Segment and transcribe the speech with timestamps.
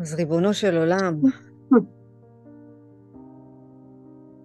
[0.00, 1.20] אז ריבונו של עולם,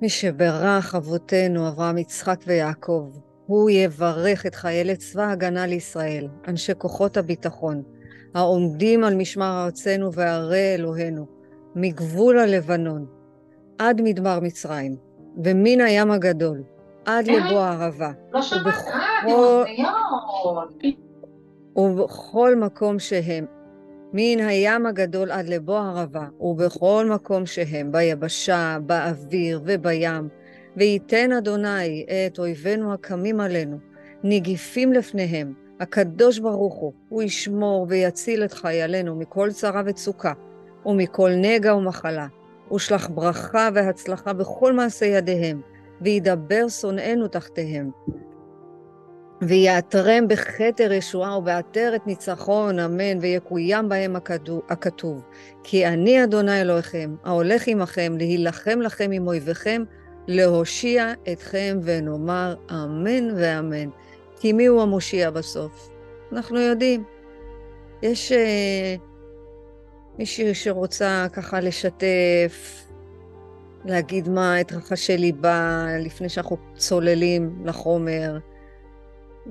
[0.01, 3.09] מי שברך אבותינו, אברהם, יצחק ויעקב,
[3.45, 7.83] הוא יברך את חיילי צבא ההגנה לישראל, אנשי כוחות הביטחון,
[8.33, 11.25] העומדים על משמר ארצנו וערי אלוהינו,
[11.75, 13.05] מגבול הלבנון
[13.77, 14.95] עד מדבר מצרים,
[15.43, 16.63] ומן הים הגדול
[17.05, 17.37] עד אה?
[17.37, 18.73] לבוא הערבה, לא שמעת,
[19.27, 19.63] אה,
[21.77, 23.45] ובכל- מקום שהם,
[24.13, 30.29] מן הים הגדול עד לבוא הערבה, ובכל מקום שהם, ביבשה, באוויר ובים,
[30.77, 33.77] וייתן אדוני את אויבינו הקמים עלינו,
[34.23, 40.33] נגיפים לפניהם, הקדוש ברוך הוא, הוא ישמור ויציל את חיילינו מכל צרה וצוקה,
[40.85, 42.27] ומכל נגע ומחלה,
[42.73, 45.61] ושלח ברכה והצלחה בכל מעשה ידיהם,
[46.01, 47.91] וידבר שונאינו תחתיהם.
[49.41, 54.15] ויעטרם בכתר ישועה ובעטרת ניצחון, אמן, ויקוים בהם
[54.69, 55.23] הכתוב.
[55.63, 59.83] כי אני אדוני אלוהיכם, ההולך עמכם, להילחם לכם עם אויביכם,
[60.27, 63.89] להושיע אתכם, ונאמר אמן ואמן.
[64.39, 65.89] כי מי הוא המושיע בסוף?
[66.31, 67.03] אנחנו יודעים.
[68.01, 68.95] יש אה,
[70.17, 72.85] מישהי שרוצה ככה לשתף,
[73.85, 78.37] להגיד מה את רחשי ליבה לפני שאנחנו צוללים לחומר.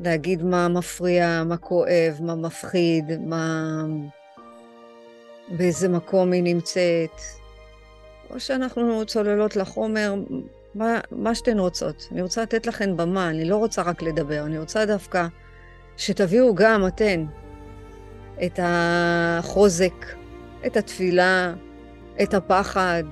[0.02, 3.84] להגיד מה מפריע, מה כואב, מה מפחיד, מה...
[5.48, 7.20] באיזה מקום היא נמצאת.
[8.30, 10.14] או שאנחנו צוללות לחומר,
[10.74, 12.08] מה, מה שאתן רוצות.
[12.12, 15.26] אני רוצה לתת לכן במה, אני לא רוצה רק לדבר, אני רוצה דווקא
[15.96, 17.24] שתביאו גם אתן
[18.44, 20.06] את החוזק,
[20.66, 21.54] את התפילה,
[22.22, 23.02] את הפחד,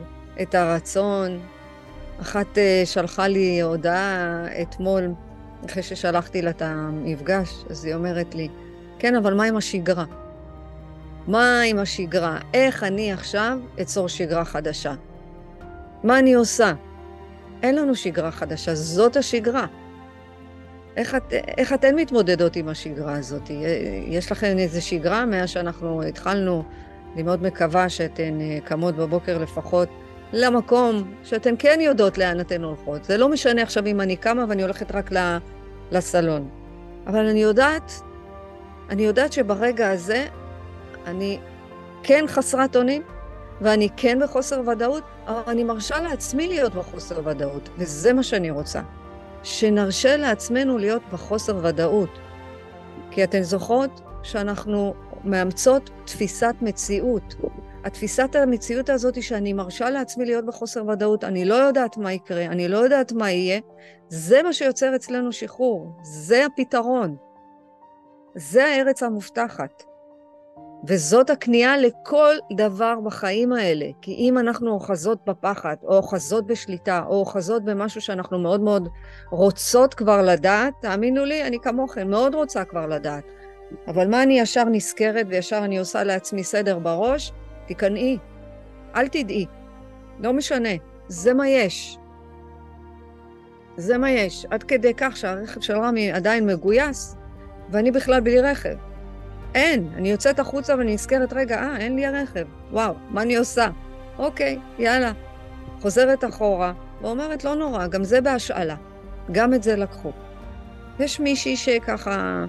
[0.42, 1.40] את הרצון.
[2.20, 5.12] אחת אה, שלחה לי הודעה אתמול,
[5.66, 8.48] אחרי ששלחתי לה את המפגש, אז היא אומרת לי,
[8.98, 10.04] כן, אבל מה עם השגרה?
[11.26, 12.38] מה עם השגרה?
[12.54, 14.94] איך אני עכשיו אצור שגרה חדשה?
[16.04, 16.72] מה אני עושה?
[17.62, 19.66] אין לנו שגרה חדשה, זאת השגרה.
[20.96, 23.50] איך, את, איך אתן מתמודדות עם השגרה הזאת?
[24.06, 26.64] יש לכם איזו שגרה מאז שאנחנו התחלנו?
[27.14, 29.88] אני מאוד מקווה שאתן אה, קמות בבוקר לפחות
[30.32, 33.04] למקום שאתן כן יודעות לאן אתן הולכות.
[33.04, 35.12] זה לא משנה עכשיו אם אני קמה ואני הולכת רק
[35.92, 36.48] לסלון.
[37.06, 37.92] אבל אני יודעת,
[38.90, 40.26] אני יודעת שברגע הזה
[41.06, 41.38] אני
[42.02, 43.02] כן חסרת אונים,
[43.60, 48.80] ואני כן בחוסר ודאות, אבל אני מרשה לעצמי להיות בחוסר ודאות, וזה מה שאני רוצה.
[49.42, 52.18] שנרשה לעצמנו להיות בחוסר ודאות.
[53.10, 57.34] כי אתן זוכרות שאנחנו מאמצות תפיסת מציאות.
[57.86, 62.44] התפיסת המציאות הזאת היא שאני מרשה לעצמי להיות בחוסר ודאות, אני לא יודעת מה יקרה,
[62.44, 63.60] אני לא יודעת מה יהיה,
[64.08, 67.16] זה מה שיוצר אצלנו שחרור, זה הפתרון.
[68.34, 69.82] זה הארץ המובטחת.
[70.88, 73.86] וזאת הכניעה לכל דבר בחיים האלה.
[74.02, 78.88] כי אם אנחנו אוחזות בפחד, או אוחזות בשליטה, או אוחזות במשהו שאנחנו מאוד מאוד
[79.30, 83.24] רוצות כבר לדעת, תאמינו לי, אני כמוכם, מאוד רוצה כבר לדעת.
[83.88, 87.32] אבל מה אני ישר נזכרת וישר אני עושה לעצמי סדר בראש?
[87.66, 88.18] תיכנעי,
[88.96, 89.46] אל תדעי,
[90.20, 90.68] לא משנה,
[91.08, 91.98] זה מה יש.
[93.76, 97.16] זה מה יש, עד כדי כך שהרכב של רמי עדיין מגויס,
[97.70, 98.74] ואני בכלל בלי רכב.
[99.54, 103.68] אין, אני יוצאת החוצה ואני נזכרת, רגע, אה, אין לי הרכב, וואו, מה אני עושה?
[104.18, 105.12] אוקיי, יאללה.
[105.80, 108.76] חוזרת אחורה, ואומרת, לא נורא, גם זה בהשאלה.
[109.32, 110.12] גם את זה לקחו.
[110.98, 112.44] יש מישהי שככה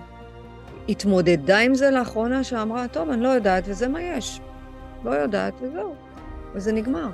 [0.90, 4.42] התמודדה עם זה לאחרונה, שאמרה, טוב, אני לא יודעת, וזה מה יש.
[5.08, 5.96] לא יודעת, וזהו.
[6.54, 7.10] וזה נגמר.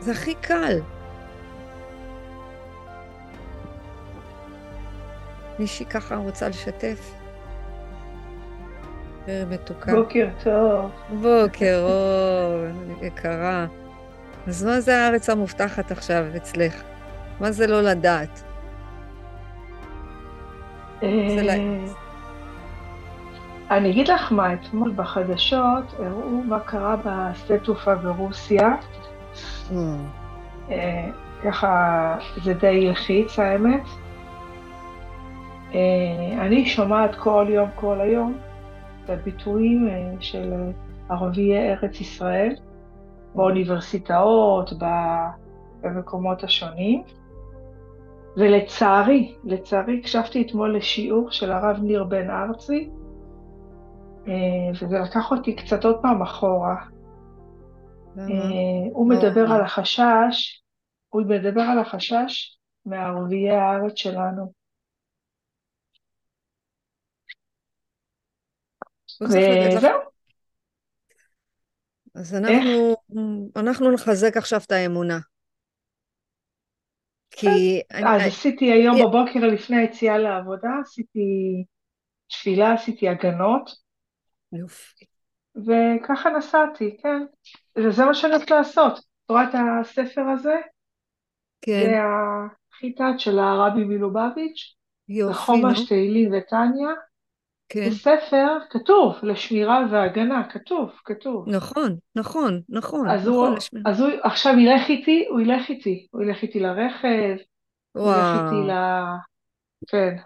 [0.00, 0.80] זה הכי קל.
[5.58, 7.14] מישהי ככה רוצה לשתף?
[9.28, 9.92] מתוקה.
[9.92, 10.90] בוקר טוב.
[11.08, 12.64] בוקר אור,
[13.02, 13.66] יקרה.
[14.46, 16.82] אז מה זה הארץ המובטחת עכשיו אצלך?
[17.40, 18.44] מה זה לא לדעת?
[21.00, 21.50] זה ל...
[23.70, 28.76] אני אגיד לך מה, אתמול בחדשות הראו מה קרה בשדה תעופה ברוסיה.
[29.70, 29.74] Mm.
[30.70, 31.10] אה,
[31.44, 33.82] ככה זה די לחיץ האמת.
[35.74, 35.80] אה,
[36.46, 38.38] אני שומעת כל יום, כל היום,
[39.04, 40.52] את הביטויים אה, של
[41.08, 42.54] ערביי ארץ ישראל
[43.34, 44.72] באוניברסיטאות,
[45.80, 47.02] במקומות השונים.
[48.36, 52.90] ולצערי, לצערי הקשבתי אתמול לשיעור של הרב ניר בן ארצי,
[54.72, 56.76] וזה לקח אותי קצת עוד פעם אחורה.
[58.92, 60.62] הוא מדבר על החשש,
[61.08, 64.52] הוא מדבר על החשש מערביי הארץ שלנו.
[69.22, 70.00] וזהו.
[72.14, 72.96] אז אנחנו,
[73.56, 75.18] אנחנו נחזק עכשיו את האמונה.
[77.30, 77.46] כי...
[77.92, 81.20] אני, אז עשיתי היום בבוקר לפני היציאה לעבודה, עשיתי
[82.28, 83.83] תפילה, עשיתי הגנות.
[84.56, 85.04] יופי.
[85.56, 87.24] וככה נסעתי, כן.
[87.78, 88.98] וזה מה שאני הולכת לעשות.
[88.98, 90.54] את רואה את הספר הזה?
[91.62, 91.80] כן.
[91.84, 92.00] זה
[92.74, 94.74] החיטת של הרבי מלובביץ'.
[95.08, 95.38] יופי, נו.
[95.38, 96.88] חומש, תהילים וטניה.
[97.68, 97.90] כן.
[97.90, 101.48] זה ספר כתוב, לשמירה והגנה, כתוב, כתוב.
[101.48, 103.08] נכון, נכון, נכון.
[103.08, 103.90] אז, נכון, הוא, לשמירה.
[103.90, 106.06] אז הוא עכשיו ילך איתי, הוא ילך איתי.
[106.10, 107.36] הוא ילך איתי לרכב,
[107.92, 108.72] הוא ילך איתי ל...
[109.86, 110.16] כן.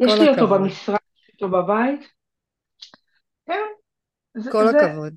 [0.00, 0.60] יש לי אותו הכבוד.
[0.60, 2.17] במשרד, יש לי אותו בבית.
[3.48, 3.60] כן.
[4.34, 5.14] זה, כל זה, הכבוד.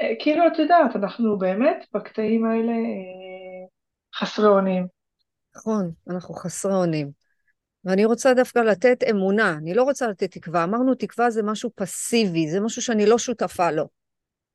[0.00, 3.66] אה, כאילו, את יודעת, אנחנו באמת בקטעים האלה אה,
[4.14, 4.86] חסרי אונים.
[5.56, 7.10] נכון, אנחנו חסרי אונים.
[7.84, 10.64] ואני רוצה דווקא לתת אמונה, אני לא רוצה לתת תקווה.
[10.64, 13.88] אמרנו, תקווה זה משהו פסיבי, זה משהו שאני לא שותפה לו.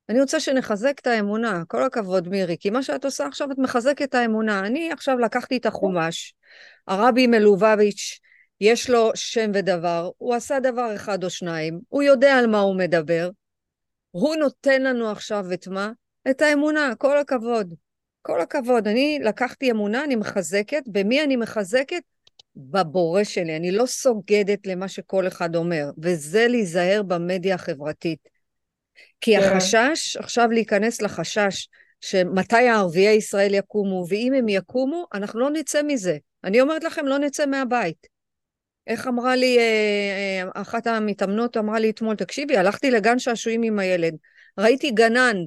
[0.10, 4.02] אני רוצה שנחזק את האמונה, כל הכבוד מירי, כי מה שאת עושה עכשיו, את מחזקת
[4.02, 4.60] את האמונה.
[4.60, 6.36] אני עכשיו לקחתי את החומש,
[6.88, 8.20] הרבי מלובביץ',
[8.62, 12.76] יש לו שם ודבר, הוא עשה דבר אחד או שניים, הוא יודע על מה הוא
[12.76, 13.30] מדבר,
[14.12, 15.92] הוא נותן לנו עכשיו את מה?
[16.30, 17.74] את האמונה, כל הכבוד.
[18.22, 18.88] כל הכבוד.
[18.88, 20.84] אני לקחתי אמונה, אני מחזקת.
[20.88, 22.02] במי אני מחזקת?
[22.56, 23.56] בבורא שלי.
[23.56, 28.20] אני לא סוגדת למה שכל אחד אומר, וזה להיזהר במדיה החברתית.
[29.22, 29.44] כי כן.
[29.44, 31.68] החשש, עכשיו להיכנס לחשש,
[32.02, 36.18] שמתי הערביי ישראל יקומו, ואם הם יקומו, אנחנו לא נצא מזה.
[36.44, 38.15] אני אומרת לכם, לא נצא מהבית.
[38.88, 43.80] איך אמרה לי, אה, אה, אחת המתאמנות אמרה לי אתמול, תקשיבי, הלכתי לגן שעשועים עם
[43.80, 44.16] הילד,
[44.58, 45.38] ראיתי גנן,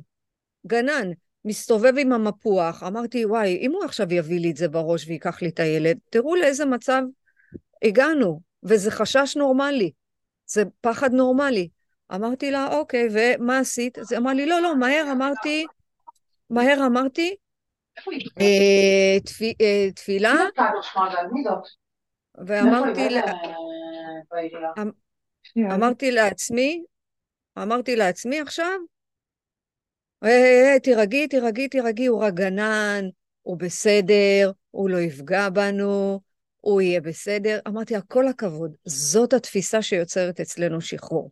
[0.66, 1.10] גנן,
[1.44, 5.48] מסתובב עם המפוח, אמרתי, וואי, אם הוא עכשיו יביא לי את זה בראש ויקח לי
[5.48, 7.02] את הילד, תראו לאיזה מצב
[7.82, 9.90] הגענו, וזה חשש נורמלי,
[10.46, 11.68] זה פחד נורמלי.
[12.14, 13.98] אמרתי לה, אוקיי, ומה עשית?
[13.98, 15.66] אז היא אמרה לי, לא, לא, מהר אמרתי,
[16.50, 17.36] מהר אמרתי,
[18.40, 19.54] אה, תפי-
[19.94, 20.34] תפילה,
[22.46, 23.22] ואמרתי, לה-
[25.42, 26.82] שנייה, אמרתי לעצמי,
[27.58, 28.78] אמרתי לעצמי עכשיו,
[30.82, 33.04] תירגעי, תירגעי, תירגעי, הוא רק גנן,
[33.42, 36.20] הוא בסדר, הוא לא יפגע בנו,
[36.60, 37.58] הוא יהיה בסדר.
[37.68, 41.30] אמרתי לה, כל הכבוד, זאת התפיסה שיוצרת אצלנו שחרור.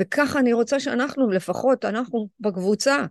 [0.00, 3.04] וככה אני רוצה שאנחנו, לפחות אנחנו בקבוצה,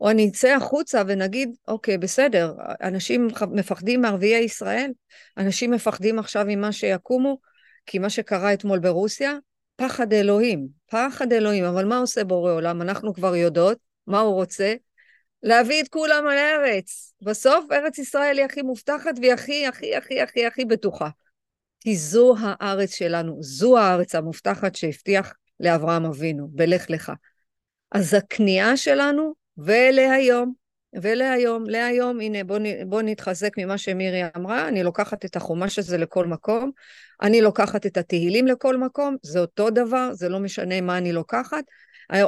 [0.00, 4.90] או אני אצא החוצה ונגיד, אוקיי, בסדר, אנשים מפחדים מערביי ישראל,
[5.38, 7.38] אנשים מפחדים עכשיו ממה שיקומו,
[7.86, 9.32] כי מה שקרה אתמול ברוסיה,
[9.76, 12.82] פחד אלוהים, פחד אלוהים, אבל מה עושה בורא עולם?
[12.82, 14.74] אנחנו כבר יודעות מה הוא רוצה?
[15.42, 17.14] להביא את כולם על הארץ.
[17.22, 21.08] בסוף ארץ ישראל היא הכי מובטחת והיא הכי, הכי, הכי, הכי, הכי בטוחה.
[21.80, 27.12] כי זו הארץ שלנו, זו הארץ המובטחת שהבטיח לאברהם אבינו, בלך לך.
[27.92, 30.52] אז הכניעה שלנו, ולהיום,
[31.02, 35.98] ולהיום, להיום, הנה בוא, נ- בוא נתחזק ממה שמירי אמרה, אני לוקחת את החומש הזה
[35.98, 36.70] לכל מקום,
[37.22, 41.64] אני לוקחת את התהילים לכל מקום, זה אותו דבר, זה לא משנה מה אני לוקחת,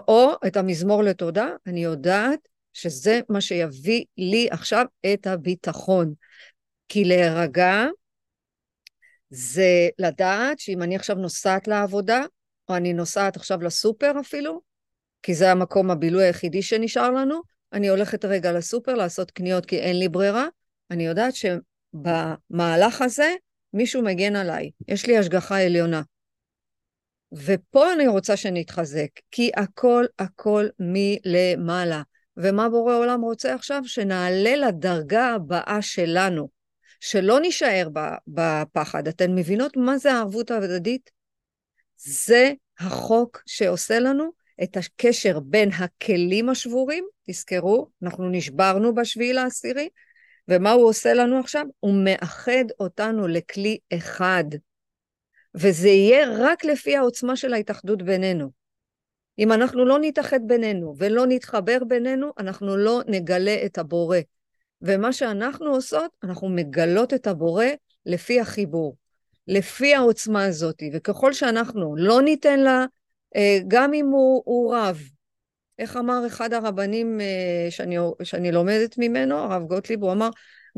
[0.09, 6.15] או את המזמור לתודה, אני יודעת שזה מה שיביא לי עכשיו את הביטחון.
[6.89, 7.87] כי להירגע
[9.31, 12.23] זה לדעת שאם אני עכשיו נוסעת לעבודה,
[12.69, 14.61] או אני נוסעת עכשיו לסופר אפילו,
[15.25, 17.41] כי זה המקום הבילוי היחידי שנשאר לנו,
[17.73, 20.47] אני הולכת רגע לסופר לעשות קניות כי אין לי ברירה,
[20.91, 23.35] אני יודעת שבמהלך הזה
[23.73, 26.03] מישהו מגן עליי, יש לי השגחה עליונה.
[27.33, 32.03] ופה אני רוצה שנתחזק, כי הכל הכל מלמעלה.
[32.37, 33.83] ומה בורא עולם רוצה עכשיו?
[33.85, 36.49] שנעלה לדרגה הבאה שלנו,
[37.01, 37.89] שלא נישאר
[38.29, 39.09] בפחד.
[39.09, 41.11] אתן מבינות מה זה הערבות ההדדית?
[41.97, 49.89] זה החוק שעושה לנו את הקשר בין הכלים השבורים, תזכרו, אנחנו נשברנו בשביעי לעשירי,
[50.49, 51.67] ומה הוא עושה לנו עכשיו?
[51.81, 54.45] הוא מאחד אותנו לכלי אחד.
[55.55, 58.51] וזה יהיה רק לפי העוצמה של ההתאחדות בינינו.
[59.39, 64.19] אם אנחנו לא נתאחד בינינו ולא נתחבר בינינו, אנחנו לא נגלה את הבורא.
[64.83, 67.67] ומה שאנחנו עושות, אנחנו מגלות את הבורא
[68.07, 68.97] לפי החיבור,
[69.49, 70.83] לפי העוצמה הזאת.
[70.93, 72.85] וככל שאנחנו לא ניתן לה,
[73.69, 75.01] גם אם הוא, הוא רב,
[75.79, 77.21] איך אמר אחד הרבנים
[77.71, 80.29] שאני, שאני לומדת ממנו, הרב גוטליב, הוא אמר,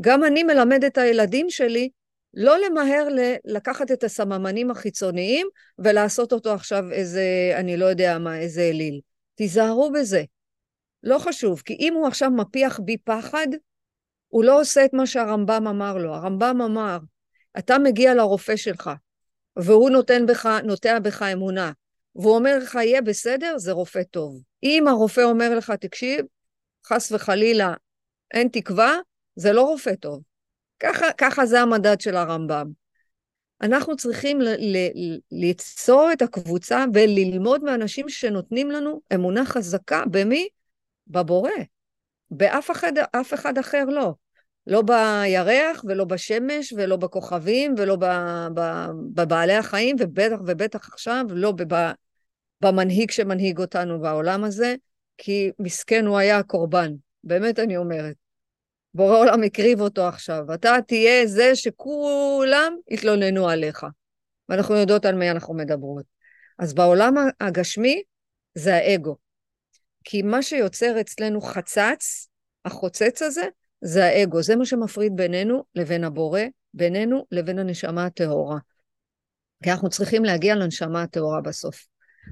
[0.01, 1.89] גם אני מלמד את הילדים שלי
[2.33, 3.07] לא למהר
[3.45, 5.47] לקחת את הסממנים החיצוניים
[5.79, 8.99] ולעשות אותו עכשיו איזה, אני לא יודע מה, איזה אליל.
[9.35, 10.23] תיזהרו בזה.
[11.03, 13.47] לא חשוב, כי אם הוא עכשיו מפיח בי פחד,
[14.27, 16.13] הוא לא עושה את מה שהרמב"ם אמר לו.
[16.13, 16.97] הרמב"ם אמר,
[17.57, 18.89] אתה מגיע לרופא שלך,
[19.55, 21.71] והוא נותן בך, נוטע בך אמונה,
[22.17, 24.41] והוא אומר לך, יהיה בסדר, זה רופא טוב.
[24.63, 26.25] אם הרופא אומר לך, תקשיב,
[26.85, 27.73] חס וחלילה,
[28.33, 28.95] אין תקווה,
[29.35, 30.23] זה לא רופא טוב.
[30.79, 32.67] ככה, ככה זה המדד של הרמב"ם.
[33.61, 40.47] אנחנו צריכים ל- ל- ליצור את הקבוצה וללמוד מאנשים שנותנים לנו אמונה חזקה במי?
[41.07, 41.51] בבורא.
[42.31, 44.13] באף אחד, אף אחד אחר לא.
[44.67, 47.97] לא בירח ולא בשמש ולא בכוכבים ולא
[49.13, 51.91] בבעלי החיים, ובטח ובטח עכשיו לא בב,
[52.61, 54.75] במנהיג שמנהיג אותנו בעולם הזה,
[55.17, 58.15] כי מסכן הוא היה הקורבן, באמת אני אומרת.
[58.93, 60.53] בורא עולם הקריב אותו עכשיו.
[60.53, 63.85] אתה תהיה זה שכולם יתלוננו עליך.
[64.49, 66.05] ואנחנו יודעות על מי אנחנו מדברות.
[66.59, 68.03] אז בעולם הגשמי
[68.55, 69.15] זה האגו.
[70.03, 72.27] כי מה שיוצר אצלנו חצץ,
[72.65, 73.45] החוצץ הזה,
[73.81, 74.43] זה האגו.
[74.43, 76.41] זה מה שמפריד בינינו לבין הבורא,
[76.73, 78.57] בינינו לבין הנשמה הטהורה.
[79.63, 81.87] כי אנחנו צריכים להגיע לנשמה הטהורה בסוף.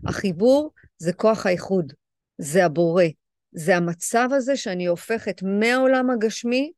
[0.08, 1.94] החיבור זה כוח האיחוד,
[2.38, 3.04] זה הבורא,
[3.52, 6.72] זה המצב הזה שאני הופכת מהעולם הגשמי,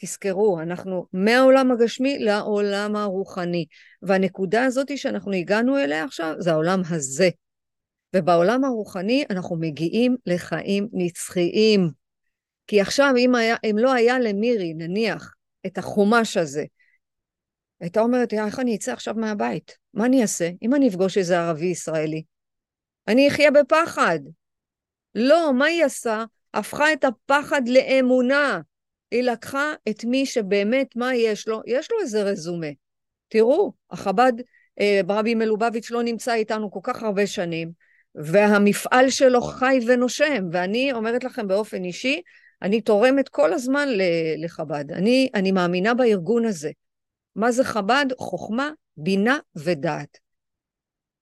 [0.00, 3.66] תזכרו, אנחנו מהעולם הגשמי לעולם הרוחני.
[4.02, 7.28] והנקודה הזאת שאנחנו הגענו אליה עכשיו, זה העולם הזה.
[8.16, 11.90] ובעולם הרוחני אנחנו מגיעים לחיים נצחיים.
[12.66, 15.34] כי עכשיו, אם, היה, אם לא היה למירי, נניח,
[15.66, 16.64] את החומש הזה,
[17.80, 19.76] הייתה אומרת, איך אני אצא עכשיו מהבית?
[19.94, 20.50] מה אני אעשה?
[20.62, 22.22] אם אני אפגוש איזה ערבי ישראלי,
[23.08, 24.18] אני אחיה בפחד.
[25.14, 26.24] לא, מה היא עשה?
[26.54, 28.60] הפכה את הפחד לאמונה.
[29.10, 31.60] היא לקחה את מי שבאמת, מה יש לו?
[31.66, 32.66] יש לו איזה רזומה.
[33.28, 34.32] תראו, החב"ד,
[34.80, 37.72] אה, רבי מלובביץ' לא נמצא איתנו כל כך הרבה שנים,
[38.14, 42.22] והמפעל שלו חי ונושם, ואני אומרת לכם באופן אישי,
[42.62, 43.88] אני תורמת כל הזמן
[44.38, 44.92] לחב"ד.
[44.92, 46.70] אני, אני מאמינה בארגון הזה.
[47.36, 48.06] מה זה חב"ד?
[48.18, 50.18] חוכמה, בינה ודעת.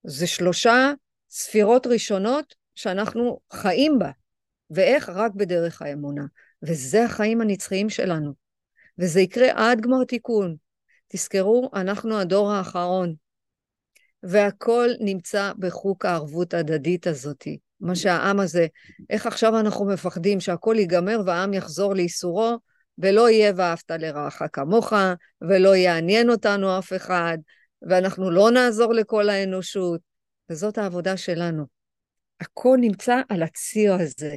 [0.05, 0.93] זה שלושה
[1.31, 4.11] ספירות ראשונות שאנחנו חיים בה.
[4.71, 5.09] ואיך?
[5.09, 6.25] רק בדרך האמונה.
[6.63, 8.33] וזה החיים הנצחיים שלנו.
[8.99, 10.57] וזה יקרה עד גמר תיקון.
[11.09, 13.15] תזכרו, אנחנו הדור האחרון.
[14.23, 17.59] והכל נמצא בחוק הערבות ההדדית הזאתי.
[17.81, 18.67] מה שהעם הזה,
[19.11, 22.59] איך עכשיו אנחנו מפחדים שהכל ייגמר והעם יחזור לייסורו,
[22.99, 24.93] ולא יהיה ואהבת לרעך כמוך,
[25.43, 27.39] ולא יעניין אותנו אף אחד,
[27.83, 30.01] ואנחנו לא נעזור לכל האנושות.
[30.51, 31.67] וזאת העבודה שלנו.
[32.41, 34.37] הכל נמצא על הציר הזה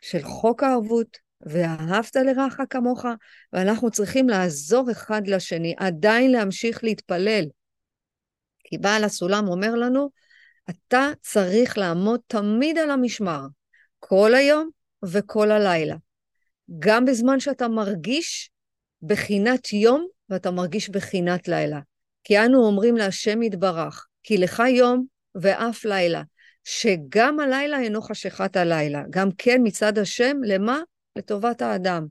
[0.00, 3.04] של חוק הערבות ואהבת לרעך כמוך,
[3.52, 7.44] ואנחנו צריכים לעזור אחד לשני, עדיין להמשיך להתפלל.
[8.64, 10.10] כי בעל הסולם אומר לנו,
[10.70, 13.40] אתה צריך לעמוד תמיד על המשמר,
[13.98, 14.70] כל היום
[15.04, 15.96] וכל הלילה.
[16.78, 18.50] גם בזמן שאתה מרגיש
[19.02, 21.80] בחינת יום ואתה מרגיש בחינת לילה.
[22.24, 26.22] כי אנו אומרים להשם יתברך, כי לך יום ואף לילה,
[26.64, 30.80] שגם הלילה אינו חשכת הלילה, גם כן מצד השם, למה?
[31.16, 32.06] לטובת האדם.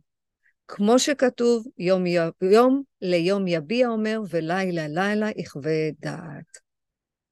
[0.68, 2.04] כמו שכתוב, יום,
[2.42, 6.58] יום ליום יביע אומר, ולילה לילה יכווה דעת.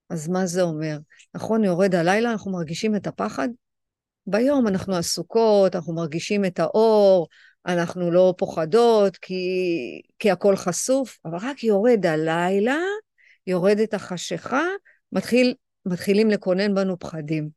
[0.10, 0.98] אז מה זה אומר?
[1.34, 3.50] נכון, יורד הלילה, אנחנו מרגישים את הפחד?
[4.27, 7.27] ביום אנחנו עסוקות, אנחנו מרגישים את האור,
[7.65, 9.43] אנחנו לא פוחדות כי,
[10.19, 12.77] כי הכל חשוף, אבל רק יורד הלילה,
[13.48, 14.63] יורדת החשיכה,
[15.12, 15.53] מתחיל
[15.89, 17.50] מתחילים לקונן בנו פחדים.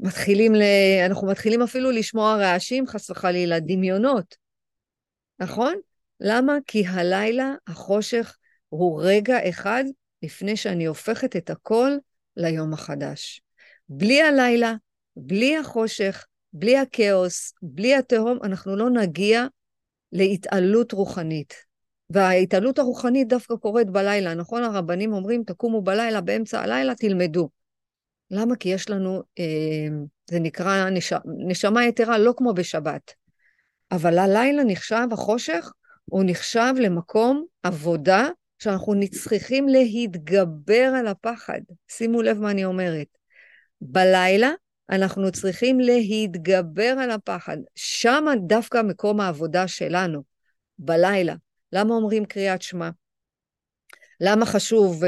[0.00, 0.62] מתחילים ל...
[1.06, 4.36] אנחנו מתחילים אפילו לשמוע רעשים, חס וחלילה, דמיונות.
[5.38, 5.74] נכון?
[6.20, 6.56] למה?
[6.66, 8.36] כי הלילה, החושך,
[8.68, 9.84] הוא רגע אחד
[10.22, 11.90] לפני שאני הופכת את הכל
[12.36, 13.40] ליום החדש.
[13.88, 14.74] בלי הלילה,
[15.16, 19.46] בלי החושך, בלי הכאוס, בלי התהום, אנחנו לא נגיע
[20.12, 21.65] להתעלות רוחנית.
[22.10, 24.62] וההתעלות הרוחנית דווקא קורית בלילה, נכון?
[24.62, 27.48] הרבנים אומרים, תקומו בלילה, באמצע הלילה תלמדו.
[28.30, 28.56] למה?
[28.56, 29.88] כי יש לנו, אה,
[30.30, 31.12] זה נקרא נש...
[31.48, 33.12] נשמה יתרה, לא כמו בשבת.
[33.92, 35.72] אבל הלילה נחשב, החושך,
[36.04, 41.60] הוא נחשב למקום עבודה שאנחנו צריכים להתגבר על הפחד.
[41.88, 43.06] שימו לב מה אני אומרת.
[43.80, 44.50] בלילה
[44.90, 47.56] אנחנו צריכים להתגבר על הפחד.
[47.74, 50.22] שם דווקא מקום העבודה שלנו,
[50.78, 51.34] בלילה.
[51.76, 52.90] למה אומרים קריאת שמע?
[54.20, 55.06] למה חשוב uh,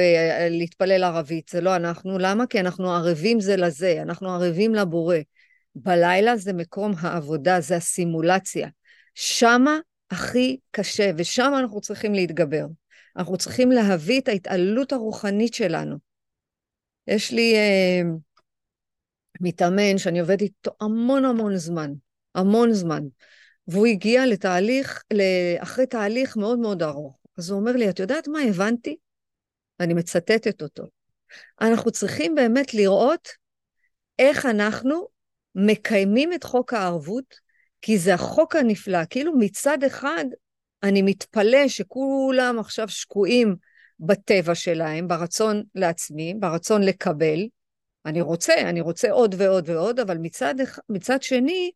[0.50, 1.48] להתפלל ערבית?
[1.48, 2.18] זה לא אנחנו.
[2.18, 2.46] למה?
[2.46, 5.16] כי אנחנו ערבים זה לזה, אנחנו ערבים לבורא.
[5.74, 8.68] בלילה זה מקום העבודה, זה הסימולציה.
[9.14, 9.78] שמה
[10.10, 12.66] הכי קשה, ושם אנחנו צריכים להתגבר.
[13.16, 15.96] אנחנו צריכים להביא את ההתעלות הרוחנית שלנו.
[17.06, 18.06] יש לי uh,
[19.40, 21.92] מתאמן שאני עובדת איתו המון המון זמן,
[22.34, 23.02] המון זמן.
[23.68, 25.02] והוא הגיע לתהליך,
[25.58, 27.18] אחרי תהליך מאוד מאוד ארוך.
[27.38, 28.96] אז הוא אומר לי, את יודעת מה הבנתי?
[29.80, 30.82] ואני מצטטת אותו.
[31.60, 33.28] אנחנו צריכים באמת לראות
[34.18, 35.06] איך אנחנו
[35.54, 37.34] מקיימים את חוק הערבות,
[37.82, 39.04] כי זה החוק הנפלא.
[39.10, 40.24] כאילו מצד אחד,
[40.82, 43.56] אני מתפלא שכולם עכשיו שקועים
[44.00, 47.48] בטבע שלהם, ברצון לעצמי, ברצון לקבל.
[48.06, 50.54] אני רוצה, אני רוצה עוד ועוד ועוד, אבל מצד,
[50.88, 51.70] מצד שני,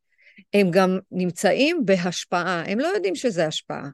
[0.55, 2.63] הם גם נמצאים בהשפעה.
[2.67, 3.89] הם לא יודעים שזה השפעה.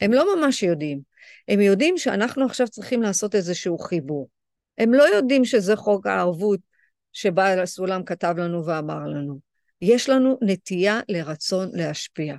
[0.00, 1.00] הם לא ממש יודעים.
[1.48, 4.28] הם יודעים שאנחנו עכשיו צריכים לעשות איזשהו חיבור.
[4.78, 6.60] הם לא יודעים שזה חוק הערבות
[7.12, 9.38] שבעל הסולם כתב לנו ואמר לנו.
[9.80, 12.36] יש לנו נטייה לרצון להשפיע.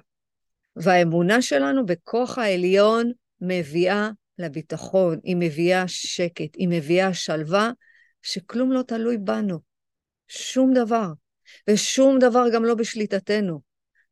[0.75, 7.72] והאמונה שלנו בכוח העליון מביאה לביטחון, היא מביאה שקט, היא מביאה שלווה,
[8.22, 9.60] שכלום לא תלוי בנו.
[10.27, 11.07] שום דבר.
[11.70, 13.62] ושום דבר גם לא בשליטתנו.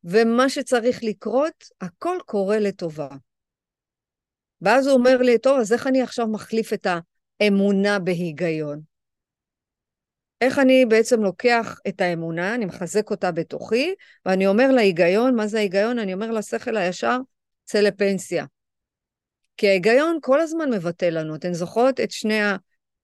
[0.04, 3.08] ומה שצריך לקרות, הכל קורה לטובה.
[4.60, 6.86] ואז הוא אומר לי, טוב, אז איך אני עכשיו מחליף את
[7.40, 8.80] האמונה בהיגיון?
[10.40, 13.94] איך אני בעצם לוקח את האמונה, אני מחזק אותה בתוכי,
[14.26, 15.98] ואני אומר להיגיון, מה זה ההיגיון?
[15.98, 17.18] אני אומר לשכל הישר,
[17.64, 18.46] צא לפנסיה.
[19.56, 21.34] כי ההיגיון כל הזמן מבטא לנו.
[21.34, 22.40] אתן זוכרות את שני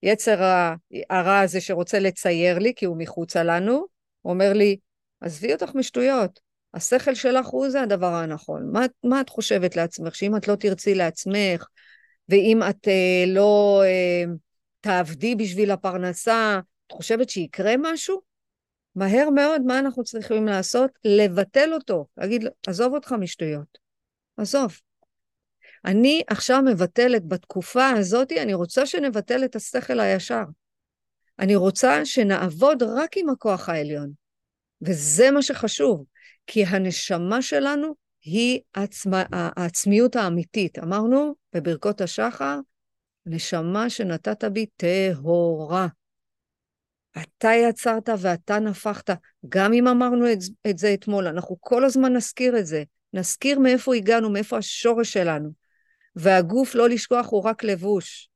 [0.02, 0.64] היצר
[1.10, 3.91] הרע הזה שרוצה לצייר לי, כי הוא מחוצה לנו?
[4.22, 4.76] הוא אומר לי,
[5.20, 6.40] עזבי אותך משטויות,
[6.74, 8.70] השכל שלך הוא זה הדבר הנכון.
[8.72, 10.14] מה, מה את חושבת לעצמך?
[10.14, 11.66] שאם את לא תרצי לעצמך,
[12.28, 14.24] ואם את אה, לא אה,
[14.80, 18.20] תעבדי בשביל הפרנסה, את חושבת שיקרה משהו?
[18.94, 20.90] מהר מאוד, מה אנחנו צריכים לעשות?
[21.04, 22.06] לבטל אותו.
[22.16, 23.78] להגיד, עזוב אותך משטויות.
[24.36, 24.78] עזוב.
[25.84, 30.42] אני עכשיו מבטלת, בתקופה הזאת, אני רוצה שנבטל את השכל הישר.
[31.42, 34.12] אני רוצה שנעבוד רק עם הכוח העליון.
[34.82, 36.04] וזה מה שחשוב,
[36.46, 37.94] כי הנשמה שלנו
[38.24, 40.78] היא עצמה, העצמיות האמיתית.
[40.78, 42.58] אמרנו בברכות השחר,
[43.26, 45.86] נשמה שנתת בי טהורה.
[47.18, 49.10] אתה יצרת ואתה נפחת.
[49.48, 50.38] גם אם אמרנו את,
[50.70, 52.82] את זה אתמול, אנחנו כל הזמן נזכיר את זה.
[53.12, 55.50] נזכיר מאיפה הגענו, מאיפה השורש שלנו.
[56.16, 58.28] והגוף, לא לשכוח, הוא רק לבוש.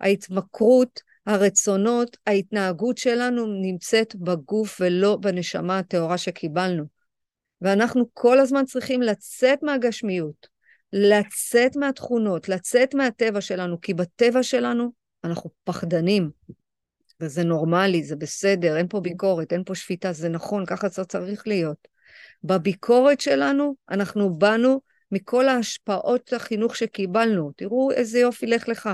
[0.00, 6.84] ההתמכרות, הרצונות, ההתנהגות שלנו נמצאת בגוף ולא בנשמה הטהורה שקיבלנו.
[7.60, 10.46] ואנחנו כל הזמן צריכים לצאת מהגשמיות,
[10.92, 14.92] לצאת מהתכונות, לצאת מהטבע שלנו, כי בטבע שלנו
[15.24, 16.30] אנחנו פחדנים.
[17.20, 21.46] וזה נורמלי, זה בסדר, אין פה ביקורת, אין פה שפיטה, זה נכון, ככה זה צריך
[21.46, 21.88] להיות.
[22.44, 24.80] בביקורת שלנו, אנחנו באנו
[25.12, 27.52] מכל ההשפעות החינוך שקיבלנו.
[27.56, 28.90] תראו איזה יופי, לך לך.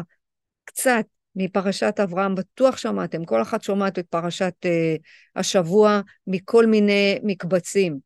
[0.64, 1.04] קצת
[1.36, 5.00] מפרשת אברהם, בטוח שמעתם, כל אחת שומעת את פרשת uh,
[5.36, 7.98] השבוע מכל מיני מקבצים.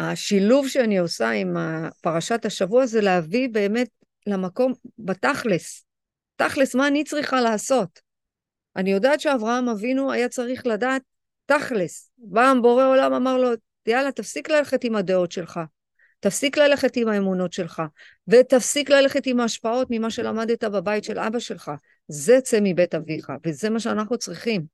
[0.00, 1.56] השילוב שאני עושה עם
[2.00, 3.88] פרשת השבוע זה להביא באמת
[4.26, 5.84] למקום, בתכלס.
[6.36, 8.00] תכלס, מה אני צריכה לעשות?
[8.76, 11.02] אני יודעת שאברהם אבינו היה צריך לדעת
[11.46, 12.10] תכלס.
[12.18, 13.48] בא בורא עולם אמר לו,
[13.86, 15.60] יאללה, תפסיק ללכת עם הדעות שלך.
[16.22, 17.82] תפסיק ללכת עם האמונות שלך,
[18.28, 21.70] ותפסיק ללכת עם ההשפעות ממה שלמדת בבית של אבא שלך.
[22.08, 24.64] זה צא מבית אביך, וזה מה שאנחנו צריכים.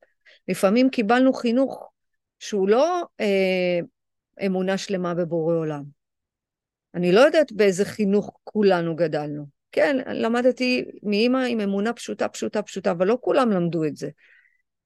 [0.47, 1.91] לפעמים קיבלנו חינוך
[2.39, 3.79] שהוא לא אה,
[4.45, 5.83] אמונה שלמה בבורא עולם.
[6.95, 9.45] אני לא יודעת באיזה חינוך כולנו גדלנו.
[9.71, 14.09] כן, למדתי מאימא עם אמונה פשוטה, פשוטה, פשוטה, אבל לא כולם למדו את זה.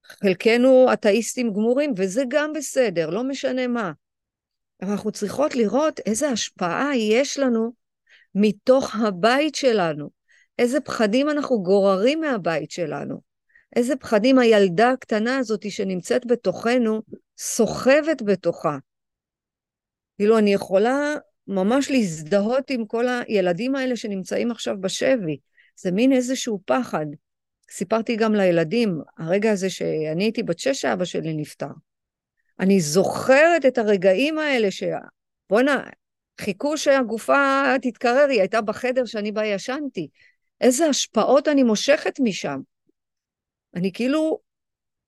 [0.04, 3.92] חלקנו אתאיסטים גמורים, וזה גם בסדר, לא משנה מה.
[4.84, 7.72] אבל אנחנו צריכות לראות איזה השפעה יש לנו
[8.34, 10.10] מתוך הבית שלנו,
[10.58, 13.20] איזה פחדים אנחנו גוררים מהבית שלנו,
[13.76, 17.02] איזה פחדים הילדה הקטנה הזאת שנמצאת בתוכנו
[17.38, 18.78] סוחבת בתוכה.
[20.16, 21.14] כאילו, אני יכולה
[21.46, 25.38] ממש להזדהות עם כל הילדים האלה שנמצאים עכשיו בשבי.
[25.76, 27.06] זה מין איזשהו פחד.
[27.70, 31.66] סיפרתי גם לילדים, הרגע הזה שאני הייתי בת שש, שאבא שלי נפטר.
[32.60, 34.82] אני זוכרת את הרגעים האלה ש...
[35.50, 35.82] בואנה,
[36.40, 40.08] חיכו שהגופה תתקרר, היא הייתה בחדר שאני בה ישנתי.
[40.60, 42.60] איזה השפעות אני מושכת משם.
[43.74, 44.38] אני כאילו,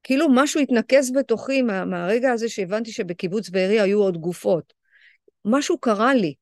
[0.02, 4.72] כאילו משהו התנקז בתוכי מה, מהרגע הזה שהבנתי שבקיבוץ בארי היו עוד גופות.
[5.44, 6.34] משהו קרה לי,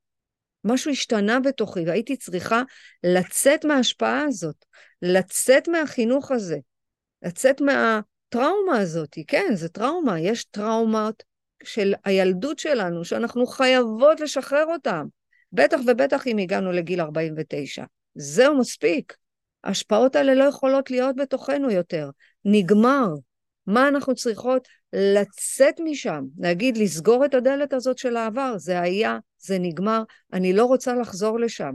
[0.65, 2.63] משהו השתנה בתוכי, והייתי צריכה
[3.05, 4.65] לצאת מההשפעה הזאת,
[5.03, 6.59] לצאת מהחינוך הזה,
[7.23, 7.61] לצאת
[8.35, 9.19] מהטראומה הזאת.
[9.27, 11.23] כן, זה טראומה, יש טראומות
[11.65, 15.07] של הילדות שלנו, שאנחנו חייבות לשחרר אותן.
[15.53, 17.85] בטח ובטח אם הגענו לגיל 49.
[18.15, 19.17] זהו מספיק.
[19.65, 22.11] ההשפעות האלה לא יכולות להיות בתוכנו יותר.
[22.45, 23.09] נגמר.
[23.67, 24.69] מה אנחנו צריכות?
[24.93, 30.65] לצאת משם, להגיד, לסגור את הדלת הזאת של העבר, זה היה, זה נגמר, אני לא
[30.65, 31.73] רוצה לחזור לשם.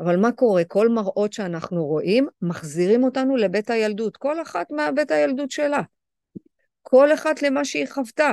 [0.00, 0.64] אבל מה קורה?
[0.64, 4.16] כל מראות שאנחנו רואים, מחזירים אותנו לבית הילדות.
[4.16, 5.80] כל אחת מהבית הילדות שלה.
[6.82, 8.32] כל אחת למה שהיא חוותה.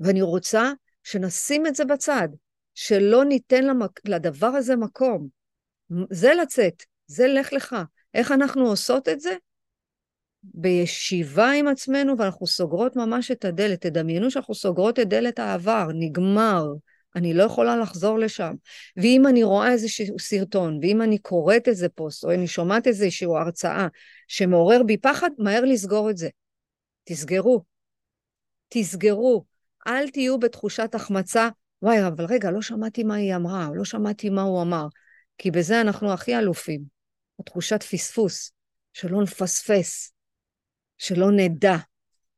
[0.00, 2.28] ואני רוצה שנשים את זה בצד,
[2.74, 4.00] שלא ניתן למק...
[4.04, 5.28] לדבר הזה מקום.
[6.10, 7.76] זה לצאת, זה לך לך.
[8.14, 9.34] איך אנחנו עושות את זה?
[10.42, 13.80] בישיבה עם עצמנו ואנחנו סוגרות ממש את הדלת.
[13.80, 16.64] תדמיינו שאנחנו סוגרות את דלת העבר, נגמר.
[17.16, 18.54] אני לא יכולה לחזור לשם.
[18.96, 23.86] ואם אני רואה איזשהו סרטון, ואם אני קוראת איזה פוסט, או אני שומעת איזושהי הרצאה
[24.28, 26.28] שמעורר בי פחד, מהר לסגור את זה.
[27.04, 27.62] תסגרו.
[28.68, 29.44] תסגרו.
[29.86, 31.48] אל תהיו בתחושת החמצה,
[31.82, 34.86] וואי, אבל רגע, לא שמעתי מה היא אמרה, או לא שמעתי מה הוא אמר.
[35.38, 36.94] כי בזה אנחנו הכי אלופים.
[37.38, 38.52] בתחושת פספוס,
[38.92, 40.12] שלא נפספס,
[40.98, 41.76] שלא נדע.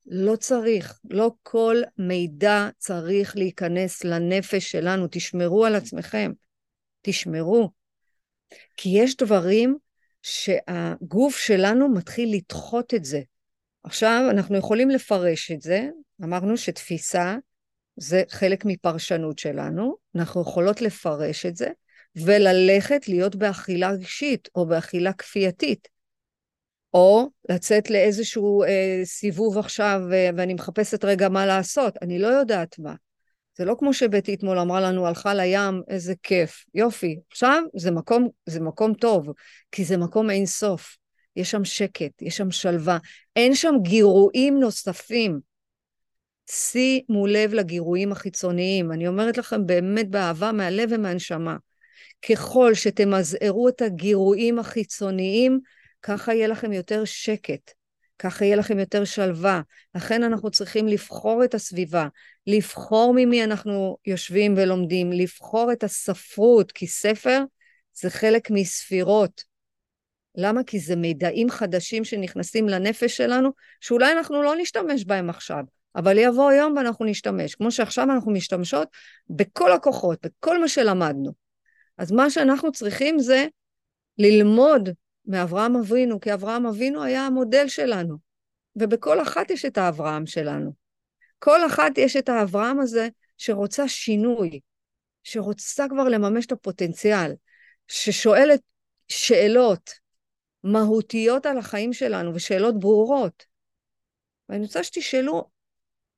[0.07, 5.07] לא צריך, לא כל מידע צריך להיכנס לנפש שלנו.
[5.11, 6.33] תשמרו על עצמכם,
[7.03, 7.71] תשמרו.
[8.77, 9.77] כי יש דברים
[10.23, 13.21] שהגוף שלנו מתחיל לדחות את זה.
[13.85, 15.89] עכשיו, אנחנו יכולים לפרש את זה,
[16.25, 17.37] אמרנו שתפיסה
[17.97, 21.69] זה חלק מפרשנות שלנו, אנחנו יכולות לפרש את זה,
[22.17, 25.89] וללכת להיות באכילה רגשית או באכילה כפייתית.
[26.97, 32.79] או לצאת לאיזשהו אה, סיבוב עכשיו אה, ואני מחפשת רגע מה לעשות, אני לא יודעת
[32.79, 32.95] מה.
[33.59, 36.65] זה לא כמו שבטי אתמול אמרה לנו, הלכה לים, איזה כיף.
[36.75, 39.29] יופי, עכשיו זה מקום, זה מקום טוב,
[39.73, 40.97] כי זה מקום אין סוף.
[41.37, 42.99] יש שם שקט, יש שם שלווה,
[43.37, 45.41] אין שם גירויים נוספים.
[46.51, 51.57] שימו לב לגירויים החיצוניים, אני אומרת לכם באמת באהבה מהלב ומהנשמה.
[52.31, 55.61] ככל שתמזערו את הגירויים החיצוניים,
[56.07, 57.73] ככה יהיה לכם יותר שקט,
[58.19, 59.61] ככה יהיה לכם יותר שלווה.
[59.95, 62.09] לכן אנחנו צריכים לבחור את הסביבה,
[62.47, 67.43] לבחור ממי אנחנו יושבים ולומדים, לבחור את הספרות, כי ספר
[67.93, 69.45] זה חלק מספירות.
[70.35, 70.65] למה?
[70.65, 75.65] כי זה מידעים חדשים שנכנסים לנפש שלנו, שאולי אנחנו לא נשתמש בהם עכשיו,
[75.97, 78.89] אבל יבוא יום ואנחנו נשתמש, כמו שעכשיו אנחנו משתמשות
[79.31, 81.33] בכל הכוחות, בכל מה שלמדנו.
[81.99, 83.47] אז מה שאנחנו צריכים זה
[84.19, 84.89] ללמוד
[85.27, 88.17] מאברהם אבינו, כי אברהם אבינו היה המודל שלנו,
[88.77, 90.73] ובכל אחת יש את האברהם שלנו.
[91.39, 93.09] כל אחת יש את האברהם הזה
[93.39, 94.61] שרוצה שינוי,
[95.23, 97.33] שרוצה כבר לממש את הפוטנציאל,
[97.89, 98.61] ששואלת
[99.09, 99.91] שאלות
[100.65, 103.45] מהותיות על החיים שלנו ושאלות ברורות.
[104.49, 105.51] ואני רוצה שתשאלו,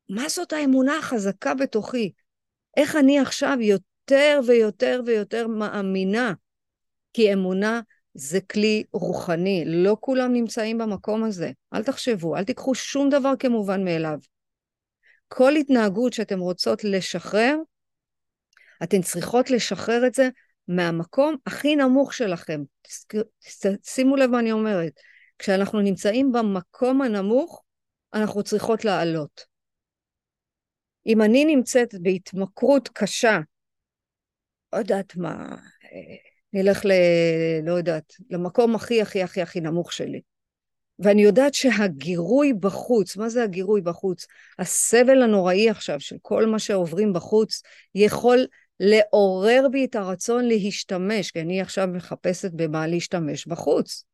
[0.08, 2.12] מה זאת האמונה החזקה בתוכי?
[2.76, 6.32] איך אני עכשיו יותר ויותר ויותר מאמינה?
[7.12, 7.80] כי אמונה
[8.18, 11.50] זה כלי רוחני, לא כולם נמצאים במקום הזה.
[11.74, 14.18] אל תחשבו, אל תיקחו שום דבר כמובן מאליו.
[15.28, 17.56] כל התנהגות שאתן רוצות לשחרר,
[18.82, 20.28] אתן צריכות לשחרר את זה
[20.68, 22.62] מהמקום הכי נמוך שלכם.
[23.82, 24.92] שימו לב מה אני אומרת.
[25.38, 27.62] כשאנחנו נמצאים במקום הנמוך,
[28.14, 29.44] אנחנו צריכות לעלות.
[31.06, 33.38] אם אני נמצאת בהתמכרות קשה,
[34.72, 35.56] לא יודעת מה,
[36.52, 36.90] נלך ל...
[37.62, 40.20] לא יודעת, למקום הכי הכי הכי הכי נמוך שלי.
[40.98, 44.26] ואני יודעת שהגירוי בחוץ, מה זה הגירוי בחוץ?
[44.58, 47.62] הסבל הנוראי עכשיו של כל מה שעוברים בחוץ,
[47.94, 48.46] יכול
[48.80, 54.04] לעורר בי את הרצון להשתמש, כי אני עכשיו מחפשת במה להשתמש בחוץ.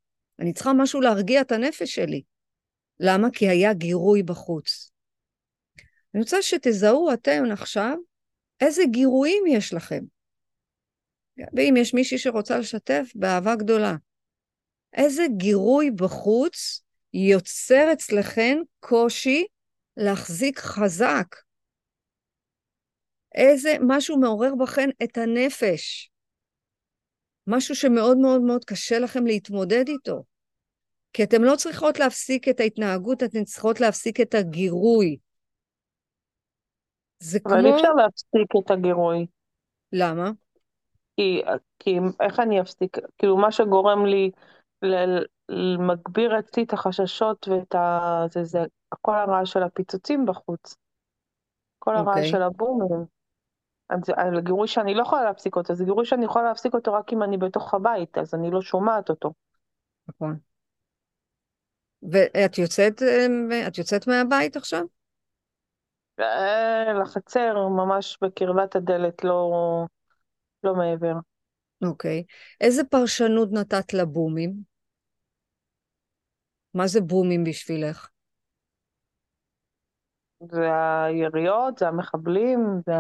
[0.40, 2.22] אני צריכה משהו להרגיע את הנפש שלי.
[3.00, 3.28] למה?
[3.30, 4.90] כי היה גירוי בחוץ.
[6.14, 7.96] אני רוצה שתזהו אתם עכשיו
[8.60, 10.00] איזה גירויים יש לכם.
[11.38, 13.94] ואם יש מישהי שרוצה לשתף, באהבה גדולה.
[14.92, 19.46] איזה גירוי בחוץ יוצר אצלכם קושי
[19.96, 21.36] להחזיק חזק.
[23.34, 26.10] איזה משהו מעורר בכם את הנפש.
[27.46, 30.24] משהו שמאוד מאוד מאוד קשה לכם להתמודד איתו.
[31.12, 35.16] כי אתן לא צריכות להפסיק את ההתנהגות, אתן צריכות להפסיק את הגירוי.
[37.18, 37.60] זה אבל כמו...
[37.60, 39.26] אבל אי אפשר להפסיק את הגירוי.
[39.92, 40.30] למה?
[41.16, 41.42] כי,
[41.78, 44.30] כי איך אני אפסיק, כאילו מה שגורם לי,
[45.78, 48.24] מגביר אצלי את החששות ואת ה...
[48.30, 48.58] זה, זה
[49.00, 50.76] כל הרעש של הפיצוצים בחוץ.
[51.78, 52.10] כל הרעש okay.
[52.10, 52.30] אוקיי.
[52.30, 53.04] של הבומים.
[53.88, 54.00] אז
[54.44, 57.38] גירוי שאני לא יכולה להפסיק אותו, זה גירוי שאני יכולה להפסיק אותו רק אם אני
[57.38, 59.32] בתוך הבית, אז אני לא שומעת אותו.
[60.08, 60.38] נכון.
[62.02, 64.82] ואת יוצאת, אה, את יוצאת מהבית עכשיו?
[66.20, 69.50] אה, לחצר, ממש בקרבת הדלת, לא,
[70.64, 71.14] לא מעבר.
[71.84, 72.24] אוקיי.
[72.60, 74.52] איזה פרשנות נתת לבומים?
[76.74, 78.08] מה זה בומים בשבילך?
[80.52, 80.68] זה
[81.04, 82.92] היריות, זה המחבלים, זה...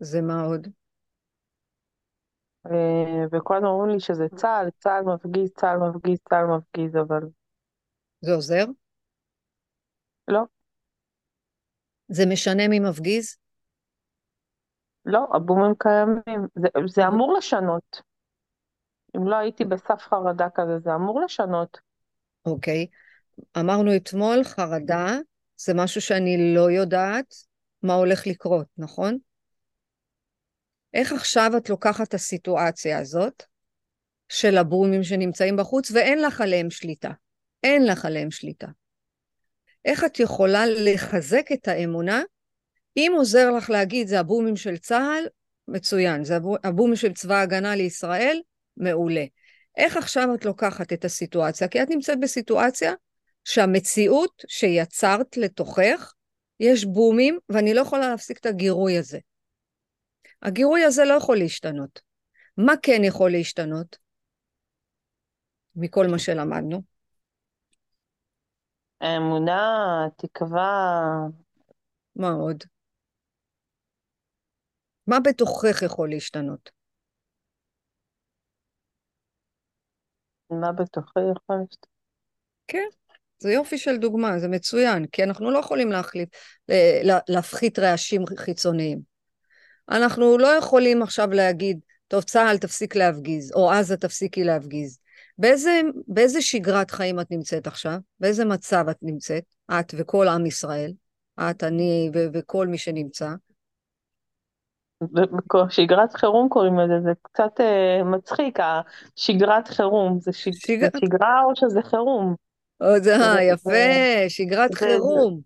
[0.00, 0.66] זה מה עוד?
[2.66, 7.22] אה, וכל הזמן אומרים לי שזה צה"ל, צה"ל מפגיז, צה"ל מפגיז, צה"ל מפגיז, אבל
[8.20, 8.64] זה עוזר?
[10.28, 10.46] לא,
[12.08, 13.36] זה משנה מי מפגיז?
[15.06, 16.48] לא, הבומים קיימים.
[16.54, 18.02] זה, זה אמור לשנות.
[19.16, 21.78] אם לא הייתי בסף חרדה כזה, זה אמור לשנות.
[22.46, 22.86] אוקיי.
[23.58, 25.16] אמרנו אתמול, חרדה
[25.56, 27.34] זה משהו שאני לא יודעת
[27.82, 29.18] מה הולך לקרות, נכון?
[30.94, 33.42] איך עכשיו את לוקחת את הסיטואציה הזאת
[34.28, 37.10] של הבומים שנמצאים בחוץ ואין לך עליהם שליטה?
[37.62, 38.66] אין לך עליהם שליטה.
[39.84, 42.22] איך את יכולה לחזק את האמונה?
[42.96, 45.26] אם עוזר לך להגיד זה הבומים של צה"ל,
[45.68, 46.24] מצוין.
[46.24, 48.40] זה הבומים של צבא ההגנה לישראל,
[48.76, 49.24] מעולה.
[49.76, 51.68] איך עכשיו את לוקחת את הסיטואציה?
[51.68, 52.92] כי את נמצאת בסיטואציה
[53.44, 56.12] שהמציאות שיצרת לתוכך,
[56.60, 59.18] יש בומים, ואני לא יכולה להפסיק את הגירוי הזה.
[60.42, 62.00] הגירוי הזה לא יכול להשתנות.
[62.56, 63.96] מה כן יכול להשתנות?
[65.76, 66.82] מכל מה שלמדנו.
[69.00, 69.60] האמונה,
[70.16, 71.02] תקווה.
[72.16, 72.64] מה עוד?
[75.06, 76.70] מה בתוכך יכול להשתנות?
[80.50, 81.86] מה בתוכי יכול להשתנות?
[82.68, 82.88] כן,
[83.38, 86.28] זה יופי של דוגמה, זה מצוין, כי אנחנו לא יכולים להחליף,
[87.28, 89.00] להפחית רעשים חיצוניים.
[89.90, 94.98] אנחנו לא יכולים עכשיו להגיד, טוב, צה"ל תפסיק להפגיז, או עזה תפסיקי להפגיז.
[95.38, 97.98] באיזה, באיזה שגרת חיים את נמצאת עכשיו?
[98.20, 99.44] באיזה מצב את נמצאת?
[99.70, 100.92] את וכל עם ישראל?
[101.40, 103.28] את, אני ו- וכל מי שנמצא?
[105.68, 110.32] שגרת חירום קוראים לזה, זה קצת אה, מצחיק, השגרת חירום, זה.
[110.32, 110.52] שג...
[110.80, 112.34] זה שגרה או שזה חירום?
[112.80, 114.24] או זה, זה יפה, זה...
[114.28, 114.78] שגרת זה...
[114.78, 115.40] חירום.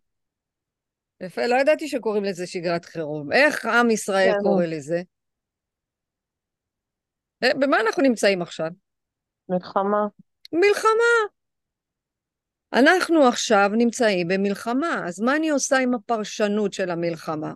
[1.20, 3.32] יפה, לא ידעתי שקוראים לזה שגרת חירום.
[3.32, 4.38] איך עם ישראל כן.
[4.42, 5.02] קורא לזה?
[7.44, 8.70] אה, במה אנחנו נמצאים עכשיו?
[9.48, 10.06] מלחמה.
[10.52, 11.30] מלחמה.
[12.72, 17.52] אנחנו עכשיו נמצאים במלחמה, אז מה אני עושה עם הפרשנות של המלחמה?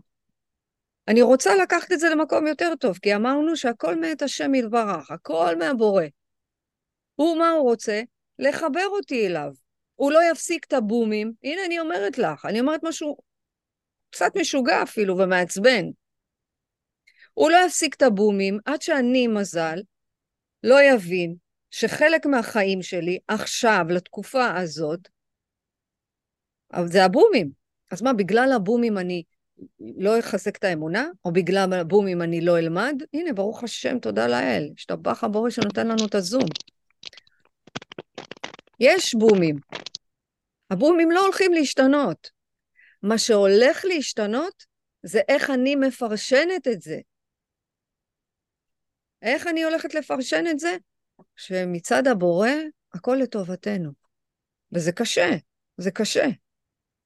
[1.09, 5.57] אני רוצה לקחת את זה למקום יותר טוב, כי אמרנו שהכל מאת השם יתברך, הכל
[5.59, 6.05] מהבורא.
[7.15, 8.03] הוא, מה הוא רוצה?
[8.39, 9.53] לחבר אותי אליו.
[9.95, 11.33] הוא לא יפסיק את הבומים.
[11.43, 13.17] הנה, אני אומרת לך, אני אומרת משהו
[14.11, 15.85] קצת משוגע אפילו ומעצבן.
[17.35, 19.79] הוא לא יפסיק את הבומים עד שאני, מזל,
[20.63, 21.35] לא יבין
[21.71, 25.09] שחלק מהחיים שלי עכשיו, לתקופה הזאת,
[26.87, 27.51] זה הבומים.
[27.91, 29.23] אז מה, בגלל הבומים אני
[29.97, 33.03] לא אחזק את האמונה, או בגלל הבומים אני לא אלמד?
[33.13, 34.71] הנה, ברוך השם, תודה לאל.
[34.77, 36.49] השתבח הבורא שנותן לנו את הזום.
[38.81, 39.57] יש בומים.
[40.71, 42.31] הבומים לא הולכים להשתנות.
[43.03, 44.65] מה שהולך להשתנות
[45.03, 46.99] זה איך אני מפרשנת את זה.
[49.23, 50.77] איך אני הולכת לפרשן את זה?
[51.37, 52.49] שמצד הבורא
[52.95, 53.91] הכל לטובתנו.
[54.73, 55.31] וזה קשה,
[55.77, 56.27] זה קשה.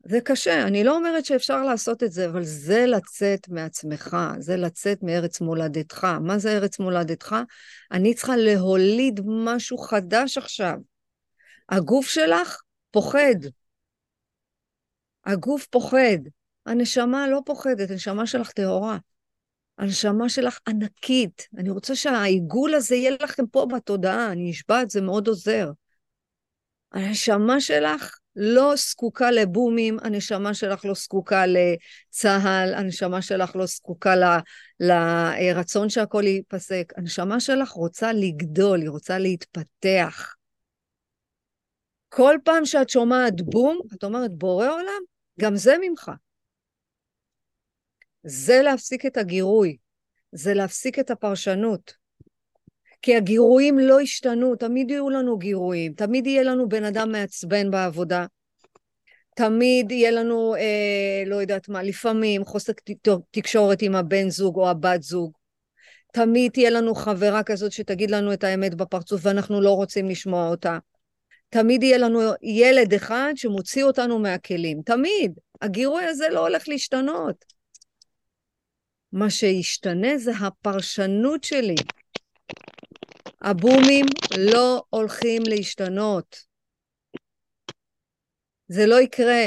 [0.09, 5.03] זה קשה, אני לא אומרת שאפשר לעשות את זה, אבל זה לצאת מעצמך, זה לצאת
[5.03, 6.05] מארץ מולדתך.
[6.21, 7.37] מה זה ארץ מולדתך?
[7.93, 10.75] אני צריכה להוליד משהו חדש עכשיו.
[11.69, 13.35] הגוף שלך פוחד.
[15.25, 16.19] הגוף פוחד.
[16.67, 18.99] הנשמה לא פוחדת, הנשמה שלך טהורה.
[19.79, 21.49] הנשמה שלך ענקית.
[21.59, 25.71] אני רוצה שהעיגול הזה יהיה לכם פה בתודעה, אני נשבעת, זה מאוד עוזר.
[26.93, 34.25] הנשמה שלך לא זקוקה לבומים, הנשמה שלך לא זקוקה לצה"ל, הנשמה שלך לא זקוקה ל,
[34.81, 36.93] לרצון שהכל ייפסק.
[36.97, 40.35] הנשמה שלך רוצה לגדול, היא רוצה להתפתח.
[42.09, 45.03] כל פעם שאת שומעת בום, את אומרת, בורא עולם,
[45.41, 46.11] גם זה ממך.
[48.23, 49.77] זה להפסיק את הגירוי,
[50.33, 51.93] זה להפסיק את הפרשנות.
[53.03, 58.27] כי הגירויים לא השתנו, תמיד יהיו לנו גירויים, תמיד יהיה לנו בן אדם מעצבן בעבודה,
[59.37, 62.73] תמיד יהיה לנו, אה, לא יודעת מה, לפעמים חוסר
[63.31, 65.33] תקשורת עם הבן זוג או הבת זוג,
[66.13, 70.79] תמיד תהיה לנו חברה כזאת שתגיד לנו את האמת בפרצוף ואנחנו לא רוצים לשמוע אותה.
[71.49, 75.39] תמיד יהיה לנו ילד אחד שמוציא אותנו מהכלים, תמיד.
[75.63, 77.45] הגירוי הזה לא הולך להשתנות.
[79.13, 81.75] מה שישתנה זה הפרשנות שלי.
[83.41, 84.07] הבומים
[84.39, 86.45] לא הולכים להשתנות.
[88.69, 89.47] זה לא יקרה.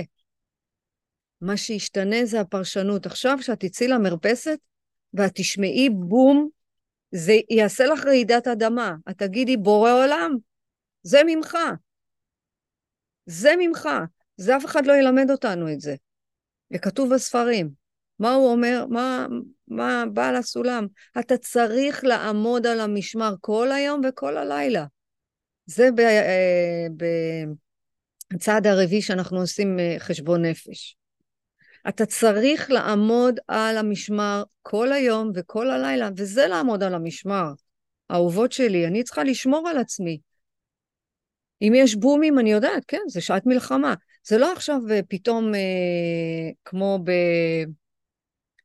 [1.42, 3.06] מה שישתנה זה הפרשנות.
[3.06, 4.60] עכשיו, כשאת תצאי למרפסת
[5.14, 6.50] ואת תשמעי בום,
[7.12, 8.96] זה יעשה לך רעידת אדמה.
[9.10, 10.32] את תגידי, בורא עולם,
[11.04, 11.58] זה ממך.
[13.26, 13.90] זה ממך.
[14.38, 15.96] זה אף אחד לא ילמד אותנו את זה.
[16.70, 17.70] זה כתוב בספרים.
[18.20, 18.86] מה הוא אומר?
[18.90, 19.28] מה,
[19.72, 20.88] מה בעל הסולם?
[21.20, 24.86] אתה צריך לעמוד על המשמר כל היום וכל הלילה.
[25.66, 26.88] זה אה,
[28.34, 30.98] בצעד הרביעי שאנחנו עושים אה, חשבון נפש.
[31.90, 37.52] אתה צריך לעמוד על המשמר כל היום וכל הלילה, וזה לעמוד על המשמר.
[38.12, 40.20] אהובות שלי, אני צריכה לשמור על עצמי.
[41.62, 43.94] אם יש בומים, אני יודעת, כן, זה שעת מלחמה.
[44.24, 47.12] זה לא עכשיו אה, פתאום אה, כמו ב...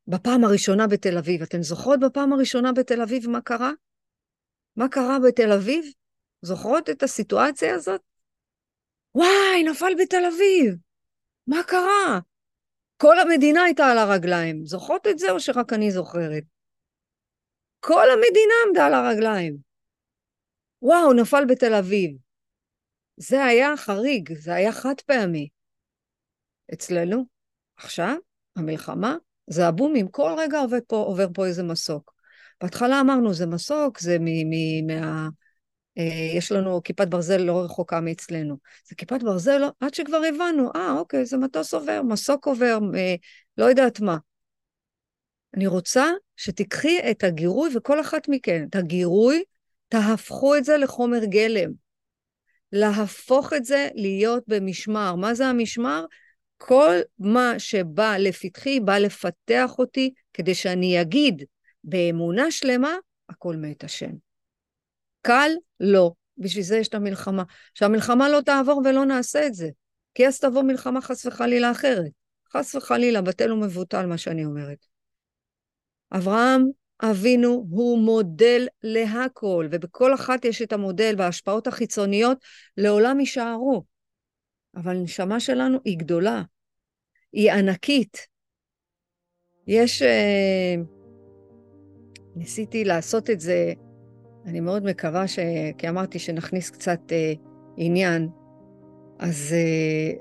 [0.08, 1.42] בפעם הראשונה בתל אביב.
[1.42, 3.70] אתן זוכרות בפעם הראשונה בתל אביב מה קרה?
[4.76, 5.84] מה קרה בתל אביב?
[6.42, 8.00] זוכרות את הסיטואציה הזאת?
[9.14, 10.74] וואי, נפל בתל אביב!
[11.46, 12.20] מה קרה?
[12.96, 14.66] כל המדינה הייתה על הרגליים.
[14.66, 16.42] זוכרות את זה או שרק אני זוכרת?
[17.80, 19.56] כל המדינה עמדה על הרגליים.
[20.82, 22.16] וואו, נפל בתל אביב.
[23.16, 25.48] זה היה חריג, זה היה חד פעמי.
[26.74, 27.24] אצלנו,
[27.76, 28.16] עכשיו,
[28.56, 29.16] המלחמה,
[29.46, 32.12] זה הבומים, כל רגע עובד פה, עובר פה איזה מסוק.
[32.60, 35.28] בהתחלה אמרנו, זה מסוק, זה מ, מ, מה...
[35.98, 38.56] אה, יש לנו כיפת ברזל לא רחוקה מאצלנו.
[38.88, 43.14] זה כיפת ברזל, לא, עד שכבר הבנו, אה, אוקיי, זה מטוס עובר, מסוק עובר, אה,
[43.58, 44.16] לא יודעת מה.
[45.56, 46.06] אני רוצה
[46.36, 49.44] שתיקחי את הגירוי, וכל אחת מכן, את הגירוי,
[49.88, 51.70] תהפכו את זה לחומר גלם.
[52.72, 55.14] להפוך את זה להיות במשמר.
[55.14, 56.04] מה זה המשמר?
[56.56, 61.44] כל מה שבא לפתחי, בא לפתח אותי, כדי שאני אגיד
[61.84, 62.94] באמונה שלמה,
[63.28, 64.10] הכל מאת השם.
[65.22, 65.50] קל?
[65.80, 66.12] לא.
[66.38, 67.42] בשביל זה יש את המלחמה.
[67.74, 69.68] שהמלחמה לא תעבור ולא נעשה את זה.
[70.14, 72.10] כי אז תבוא מלחמה חס וחלילה אחרת.
[72.52, 74.78] חס וחלילה, בטל ומבוטל מה שאני אומרת.
[76.12, 76.66] אברהם
[77.02, 82.38] אבינו הוא מודל להכל, ובכל אחת יש את המודל וההשפעות החיצוניות
[82.76, 83.84] לעולם יישארו.
[84.76, 86.42] אבל הנשמה שלנו היא גדולה,
[87.32, 88.26] היא ענקית.
[89.66, 90.02] יש...
[90.02, 90.74] אה,
[92.36, 93.72] ניסיתי לעשות את זה,
[94.46, 95.38] אני מאוד מקווה ש...
[95.78, 97.32] כי אמרתי שנכניס קצת אה,
[97.76, 98.28] עניין,
[99.18, 100.18] אז אה,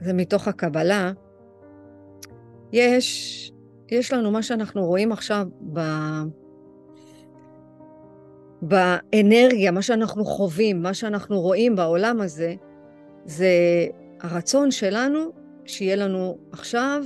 [0.00, 1.12] זה מתוך הקבלה.
[2.72, 3.52] יש
[3.90, 5.80] יש לנו מה שאנחנו רואים עכשיו ב...
[8.62, 12.54] באנרגיה, מה שאנחנו חווים, מה שאנחנו רואים בעולם הזה,
[13.26, 13.48] זה
[14.20, 15.32] הרצון שלנו
[15.64, 17.04] שיהיה לנו עכשיו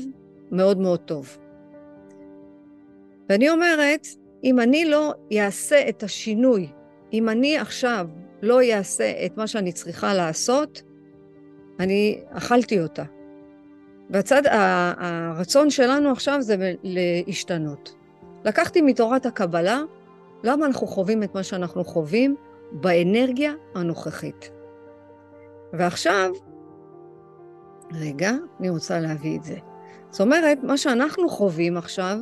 [0.51, 1.39] מאוד מאוד טוב.
[3.29, 4.07] ואני אומרת,
[4.45, 6.69] אם אני לא אעשה את השינוי,
[7.13, 8.09] אם אני עכשיו
[8.43, 10.83] לא אעשה את מה שאני צריכה לעשות,
[11.81, 13.05] אני אכלתי אותה.
[14.11, 17.95] והצד, הרצון שלנו עכשיו זה להשתנות.
[18.45, 19.81] לקחתי מתורת הקבלה
[20.45, 22.37] למה אנחנו חווים את מה שאנחנו חווים
[22.73, 24.51] באנרגיה הנוכחית.
[25.73, 26.31] ועכשיו,
[27.93, 29.57] רגע, אני רוצה להביא את זה.
[30.11, 32.19] זאת אומרת, מה שאנחנו חווים עכשיו,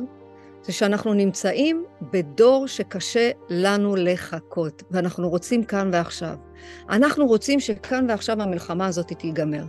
[0.63, 6.35] זה שאנחנו נמצאים בדור שקשה לנו לחכות, ואנחנו רוצים כאן ועכשיו.
[6.89, 9.63] אנחנו רוצים שכאן ועכשיו המלחמה הזאת תיגמר.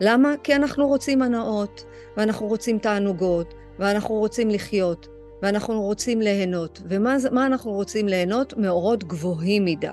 [0.00, 0.34] למה?
[0.42, 1.84] כי אנחנו רוצים הנאות,
[2.16, 5.08] ואנחנו רוצים תענוגות, ואנחנו רוצים לחיות,
[5.42, 6.82] ואנחנו רוצים ליהנות.
[6.88, 8.54] ומה אנחנו רוצים ליהנות?
[8.56, 9.88] מאורות גבוהים מדי.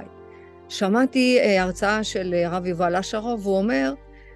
[0.72, 3.94] שמעתי אה, הרצאה של אה, הרב יובל אשרוב, והוא אומר,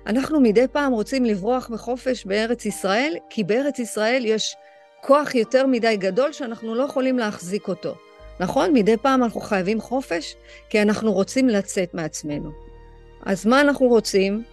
[0.07, 4.55] אנחנו מדי פעם רוצים לברוח בחופש בארץ ישראל, כי בארץ ישראל יש
[5.01, 7.95] כוח יותר מדי גדול שאנחנו לא יכולים להחזיק אותו.
[8.39, 8.73] נכון?
[8.73, 10.35] מדי פעם אנחנו חייבים חופש,
[10.69, 12.51] כי אנחנו רוצים לצאת מעצמנו.
[13.25, 14.43] אז מה אנחנו רוצים?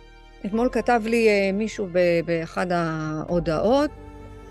[0.47, 1.88] אתמול כתב לי אה, מישהו
[2.25, 3.90] באחד ההודעות,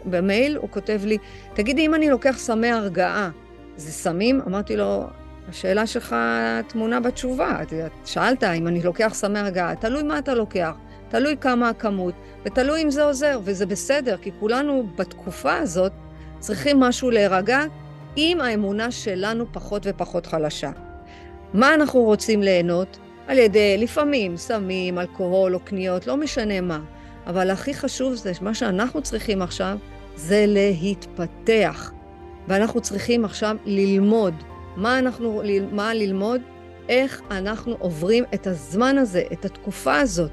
[0.06, 1.18] במייל, הוא כותב לי,
[1.54, 3.30] תגידי, אם אני לוקח סמי הרגעה,
[3.76, 4.42] זה סמים?
[4.48, 5.06] אמרתי לו,
[5.50, 6.16] השאלה שלך
[6.68, 7.60] טמונה בתשובה.
[8.06, 10.72] שאלת אם אני לוקח סמי הרגעה, תלוי מה אתה לוקח,
[11.10, 12.14] תלוי כמה הכמות,
[12.46, 15.92] ותלוי אם זה עוזר, וזה בסדר, כי כולנו בתקופה הזאת
[16.40, 17.64] צריכים משהו להירגע,
[18.18, 20.72] אם האמונה שלנו פחות ופחות חלשה.
[21.54, 23.00] מה אנחנו רוצים ליהנות?
[23.28, 26.80] על ידי לפעמים סמים, אלכוהול או קניות, לא משנה מה.
[27.28, 29.78] אבל הכי חשוב זה, מה שאנחנו צריכים עכשיו
[30.16, 31.92] זה להתפתח.
[32.48, 34.34] ואנחנו צריכים עכשיו ללמוד.
[34.76, 35.42] מה אנחנו,
[35.72, 36.42] מה ללמוד?
[36.90, 40.32] איך אנחנו עוברים את הזמן הזה, את התקופה הזאת.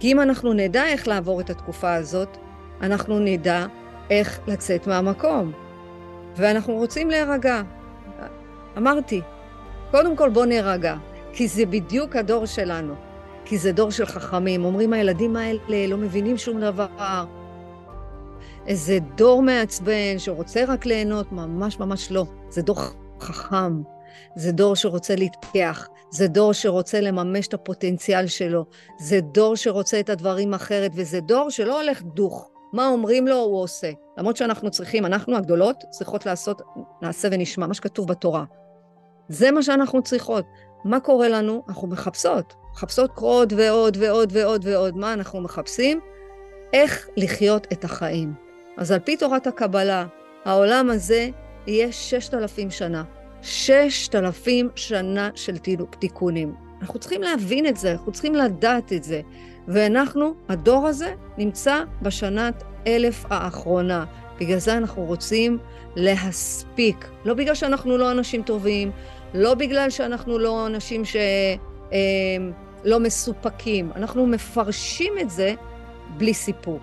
[0.00, 2.36] כי אם אנחנו נדע איך לעבור את התקופה הזאת,
[2.80, 3.66] אנחנו נדע
[4.10, 5.52] איך לצאת מהמקום.
[6.36, 7.62] ואנחנו רוצים להירגע.
[8.76, 9.20] אמרתי,
[9.90, 10.96] קודם כל בוא נירגע.
[11.32, 12.94] כי זה בדיוק הדור שלנו.
[13.44, 14.64] כי זה דור של חכמים.
[14.64, 17.24] אומרים, הילדים האלה לא מבינים שום דבר.
[18.66, 22.24] איזה דור מעצבן שרוצה רק ליהנות, ממש ממש לא.
[22.48, 22.78] זה דור
[23.22, 23.82] חכם.
[24.36, 25.88] זה דור שרוצה להתפתח.
[26.10, 28.64] זה דור שרוצה לממש את הפוטנציאל שלו.
[28.98, 32.50] זה דור שרוצה את הדברים אחרת, וזה דור שלא הולך דוך.
[32.72, 33.90] מה אומרים לו, הוא עושה.
[34.18, 36.62] למרות שאנחנו צריכים, אנחנו הגדולות, צריכות לעשות
[37.02, 38.44] נעשה ונשמע, מה שכתוב בתורה.
[39.28, 40.44] זה מה שאנחנו צריכות.
[40.84, 41.62] מה קורה לנו?
[41.68, 42.54] אנחנו מחפשות.
[42.72, 44.96] מחפשות עוד ועוד ועוד ועוד ועוד.
[44.96, 46.00] מה אנחנו מחפשים?
[46.72, 48.34] איך לחיות את החיים.
[48.76, 50.06] אז על פי תורת הקבלה,
[50.44, 51.28] העולם הזה
[51.68, 53.04] יהיה ששת אלפים שנה.
[53.42, 55.56] ששת אלפים שנה של
[55.98, 56.54] תיקונים.
[56.80, 59.20] אנחנו צריכים להבין את זה, אנחנו צריכים לדעת את זה.
[59.68, 64.04] ואנחנו, הדור הזה, נמצא בשנת אלף האחרונה.
[64.40, 65.58] בגלל זה אנחנו רוצים
[65.96, 67.08] להספיק.
[67.24, 68.90] לא בגלל שאנחנו לא אנשים טובים,
[69.34, 73.90] לא בגלל שאנחנו לא אנשים שלא אה, מסופקים.
[73.96, 75.54] אנחנו מפרשים את זה
[76.16, 76.82] בלי סיפוק.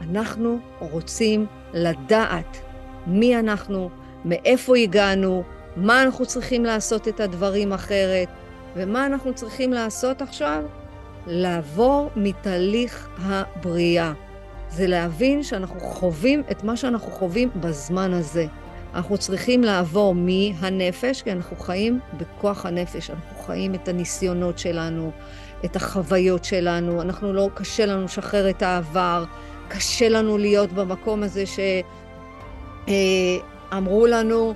[0.00, 2.72] אנחנו רוצים לדעת
[3.06, 3.90] מי אנחנו,
[4.24, 5.42] מאיפה הגענו,
[5.76, 8.28] מה אנחנו צריכים לעשות את הדברים אחרת,
[8.76, 10.62] ומה אנחנו צריכים לעשות עכשיו?
[11.26, 14.12] לעבור מתהליך הבריאה.
[14.70, 18.46] זה להבין שאנחנו חווים את מה שאנחנו חווים בזמן הזה.
[18.94, 25.10] אנחנו צריכים לעבור מהנפש, כי אנחנו חיים בכוח הנפש, אנחנו חיים את הניסיונות שלנו,
[25.64, 29.24] את החוויות שלנו, אנחנו לא, קשה לנו לשחרר את העבר,
[29.68, 34.54] קשה לנו להיות במקום הזה שאמרו אה, לנו,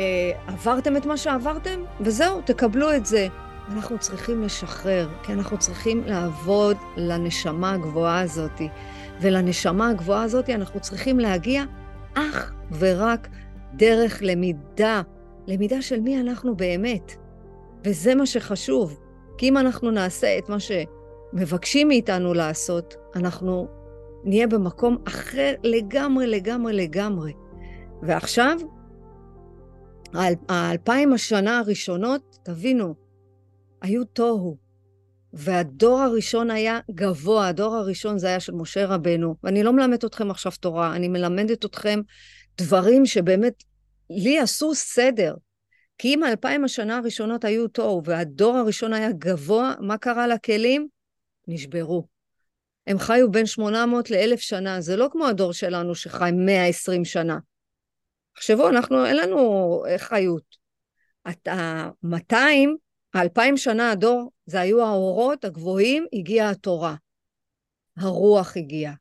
[0.00, 0.04] אה,
[0.46, 3.28] עברתם את מה שעברתם, וזהו, תקבלו את זה.
[3.72, 8.60] אנחנו צריכים לשחרר, כי אנחנו צריכים לעבוד לנשמה הגבוהה הזאת.
[9.20, 11.64] ולנשמה הגבוהה הזאת אנחנו צריכים להגיע
[12.14, 13.28] אך ורק
[13.74, 15.02] דרך למידה,
[15.46, 17.12] למידה של מי אנחנו באמת.
[17.84, 18.98] וזה מה שחשוב,
[19.38, 23.68] כי אם אנחנו נעשה את מה שמבקשים מאיתנו לעשות, אנחנו
[24.24, 27.32] נהיה במקום אחר לגמרי, לגמרי, לגמרי.
[28.02, 28.58] ועכשיו,
[30.48, 32.94] האלפיים השנה הראשונות, תבינו,
[33.82, 34.56] היו תוהו.
[35.32, 39.34] והדור הראשון היה גבוה, הדור הראשון זה היה של משה רבנו.
[39.42, 42.00] ואני לא מלמדת אתכם עכשיו תורה, אני מלמדת אתכם
[42.58, 43.54] דברים שבאמת
[44.10, 45.34] לי עשו סדר.
[45.98, 50.88] כי אם האלפיים השנה הראשונות היו תוהו והדור הראשון היה גבוה, מה קרה לכלים?
[51.48, 52.06] נשברו.
[52.86, 57.38] הם חיו בין 800 ל-1,000 שנה, זה לא כמו הדור שלנו שחי 120 שנה.
[58.34, 60.56] תחשבו, אנחנו, אין לנו חיות.
[61.30, 62.76] אתה 200,
[63.14, 66.94] האלפיים שנה הדור, זה היו האורות הגבוהים, הגיעה התורה.
[67.96, 68.94] הרוח הגיעה.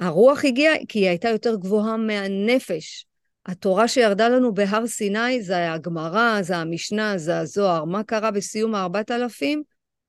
[0.00, 3.06] הרוח הגיעה כי היא הייתה יותר גבוהה מהנפש.
[3.46, 7.84] התורה שירדה לנו בהר סיני זה הגמרא, זה המשנה, זה הזוהר.
[7.84, 9.62] מה קרה בסיום הארבעת אלפים?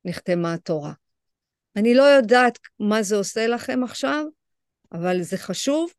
[0.05, 0.93] נחתמה התורה.
[1.76, 4.26] אני לא יודעת מה זה עושה לכם עכשיו,
[4.91, 5.91] אבל זה חשוב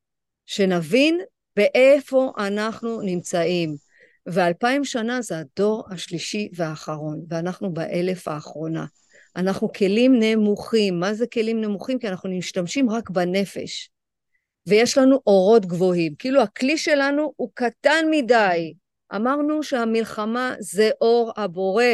[0.47, 1.20] שנבין
[1.57, 3.75] באיפה אנחנו נמצאים.
[4.27, 8.87] ואלפיים שנה זה הדור השלישי והאחרון, ואנחנו באלף האחרונה.
[9.37, 11.01] אנחנו כלים נמוכים.
[11.01, 11.99] מה זה כלים נמוכים?
[11.99, 13.91] כי אנחנו משתמשים רק בנפש.
[14.67, 16.15] ויש לנו אורות גבוהים.
[16.19, 18.75] כאילו הכלי שלנו הוא קטן מדי.
[19.15, 21.85] אמרנו שהמלחמה זה אור הבורא.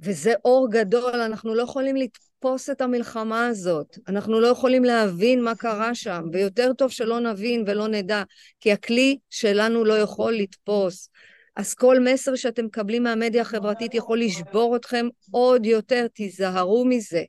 [0.00, 1.96] וזה אור גדול, אנחנו לא יכולים
[2.40, 3.98] לתפוס את המלחמה הזאת.
[4.08, 8.22] אנחנו לא יכולים להבין מה קרה שם, ויותר טוב שלא נבין ולא נדע,
[8.60, 11.10] כי הכלי שלנו לא יכול לתפוס.
[11.56, 17.22] אז כל מסר שאתם מקבלים מהמדיה החברתית יכול לשבור אתכם עוד יותר, תיזהרו מזה.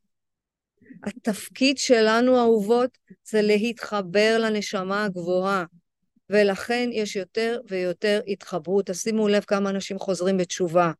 [1.04, 2.98] התפקיד שלנו, אהובות,
[3.30, 5.66] זה להתחבר לנשמה הגבוהה,
[6.30, 8.86] ולכן יש יותר ויותר התחברות.
[8.86, 10.92] תשימו לב כמה אנשים חוזרים בתשובה.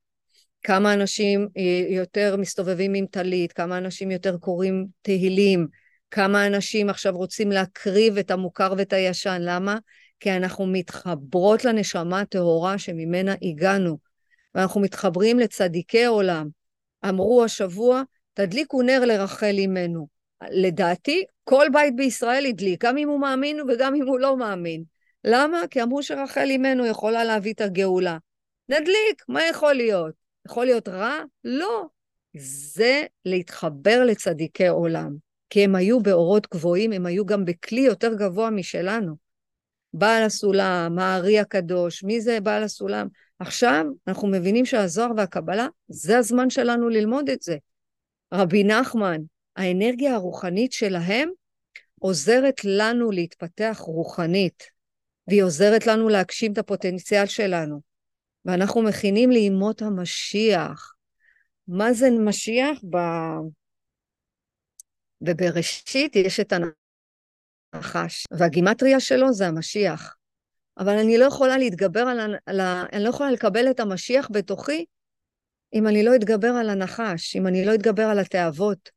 [0.64, 1.48] כמה אנשים
[1.90, 5.68] יותר מסתובבים עם טלית, כמה אנשים יותר קוראים תהילים,
[6.12, 9.38] כמה אנשים עכשיו רוצים להקריב את המוכר ואת הישן.
[9.42, 9.78] למה?
[10.20, 13.98] כי אנחנו מתחברות לנשמה הטהורה שממנה הגענו,
[14.56, 16.48] ואנחנו מתחברים לצדיקי עולם.
[17.10, 18.02] אמרו השבוע,
[18.34, 20.08] תדליקו נר לרחל אימנו.
[20.52, 24.84] לדעתי, כל בית בישראל הדליק, גם אם הוא מאמין וגם אם הוא לא מאמין.
[25.24, 25.62] למה?
[25.70, 28.18] כי אמרו שרחל אימנו יכולה להביא את הגאולה.
[28.70, 30.21] נדליק, מה יכול להיות?
[30.48, 31.18] יכול להיות רע?
[31.44, 31.86] לא.
[32.38, 35.16] זה להתחבר לצדיקי עולם.
[35.50, 39.16] כי הם היו באורות גבוהים, הם היו גם בכלי יותר גבוה משלנו.
[39.94, 43.08] בעל הסולם, הארי הקדוש, מי זה בעל הסולם?
[43.40, 47.58] עכשיו אנחנו מבינים שהזוהר והקבלה, זה הזמן שלנו ללמוד את זה.
[48.34, 49.22] רבי נחמן,
[49.56, 51.30] האנרגיה הרוחנית שלהם
[52.00, 54.64] עוזרת לנו להתפתח רוחנית,
[55.28, 57.91] והיא עוזרת לנו להגשים את הפוטנציאל שלנו.
[58.46, 60.94] ואנחנו מכינים לימות המשיח.
[61.68, 62.78] מה זה משיח?
[62.90, 62.98] ב...
[65.22, 66.54] ובראשית יש את
[67.74, 70.16] הנחש, והגימטריה שלו זה המשיח.
[70.78, 72.26] אבל אני לא יכולה להתגבר על, ה...
[72.46, 72.84] על ה...
[72.94, 74.86] אני לא יכולה לקבל את המשיח בתוכי
[75.74, 78.90] אם אני לא אתגבר על הנחש, אם אני לא אתגבר על התאוות,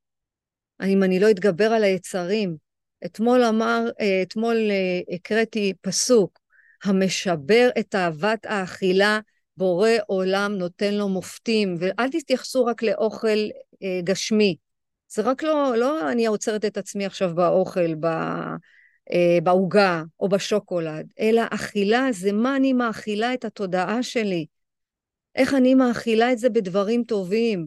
[0.83, 2.57] אם אני לא אתגבר על היצרים.
[3.05, 6.41] אתמול אמר, אה, אתמול אה, הקראתי פסוק,
[6.85, 9.21] המשבר את אהבת האכילה,
[9.57, 13.39] בורא עולם נותן לו מופתים, ואל תתייחסו רק לאוכל
[13.83, 14.57] אה, גשמי.
[15.09, 17.95] זה רק לא, לא אני עוצרת את עצמי עכשיו באוכל,
[19.43, 24.47] בעוגה או בשוקולד, אלא אכילה זה מה אני מאכילה את התודעה שלי.
[25.37, 27.67] איך אני מאכילה את זה בדברים טובים.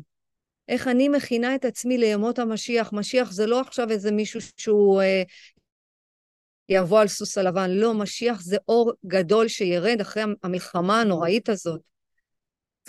[0.69, 2.93] איך אני מכינה את עצמי לימות המשיח.
[2.93, 5.23] משיח זה לא עכשיו איזה מישהו שהוא אה,
[6.69, 7.69] יבוא על סוס הלבן.
[7.69, 11.81] לא, משיח זה אור גדול שירד אחרי המלחמה הנוראית הזאת.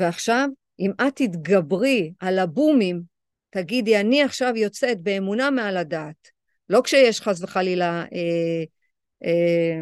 [0.00, 0.48] ועכשיו,
[0.80, 3.02] אם את תתגברי על הבומים,
[3.50, 6.28] תגידי, אני עכשיו יוצאת באמונה מעל הדעת.
[6.68, 8.64] לא כשיש חס וחלילה אה,
[9.24, 9.80] אה,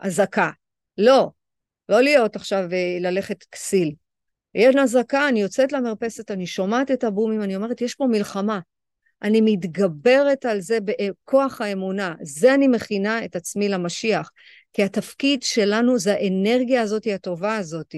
[0.00, 0.50] אזעקה.
[0.98, 1.30] לא.
[1.88, 3.94] לא להיות עכשיו אה, ללכת כסיל.
[4.54, 8.60] יש אזעקה, אני יוצאת למרפסת, אני שומעת את הבומים, אני אומרת, יש פה מלחמה.
[9.22, 12.14] אני מתגברת על זה בכוח האמונה.
[12.22, 14.30] זה אני מכינה את עצמי למשיח.
[14.72, 17.94] כי התפקיד שלנו זה האנרגיה הזאת, הטובה הזאת.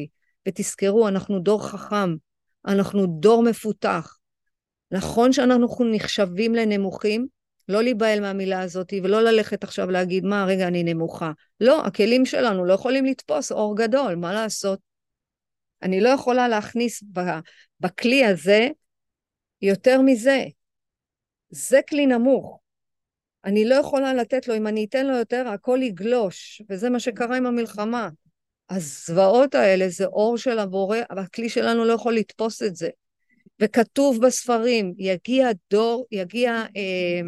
[0.48, 2.16] ותזכרו, אנחנו דור חכם,
[2.66, 4.18] אנחנו דור מפותח.
[4.90, 7.26] נכון שאנחנו נחשבים לנמוכים,
[7.68, 11.32] לא להיבהל מהמילה הזאת, ולא ללכת עכשיו להגיד, מה, רגע, אני נמוכה.
[11.60, 14.78] לא, הכלים שלנו לא יכולים לתפוס אור גדול, מה לעשות?
[15.82, 17.02] אני לא יכולה להכניס
[17.80, 18.68] בכלי הזה
[19.62, 20.44] יותר מזה.
[21.50, 22.60] זה כלי נמוך.
[23.44, 27.36] אני לא יכולה לתת לו, אם אני אתן לו יותר, הכל יגלוש, וזה מה שקרה
[27.36, 28.08] עם המלחמה.
[28.70, 32.88] הזוועות האלה זה אור של הבורא, אבל הכלי שלנו לא יכול לתפוס את זה.
[33.60, 37.20] וכתוב בספרים, יגיע דור, יגיע אה,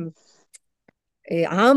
[1.31, 1.77] אה, עם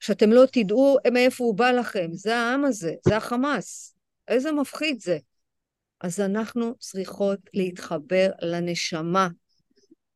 [0.00, 2.08] שאתם לא תדעו מאיפה הוא בא לכם.
[2.12, 3.94] זה העם הזה, זה החמאס.
[4.28, 5.18] איזה מפחיד זה.
[6.00, 9.28] אז אנחנו צריכות להתחבר לנשמה.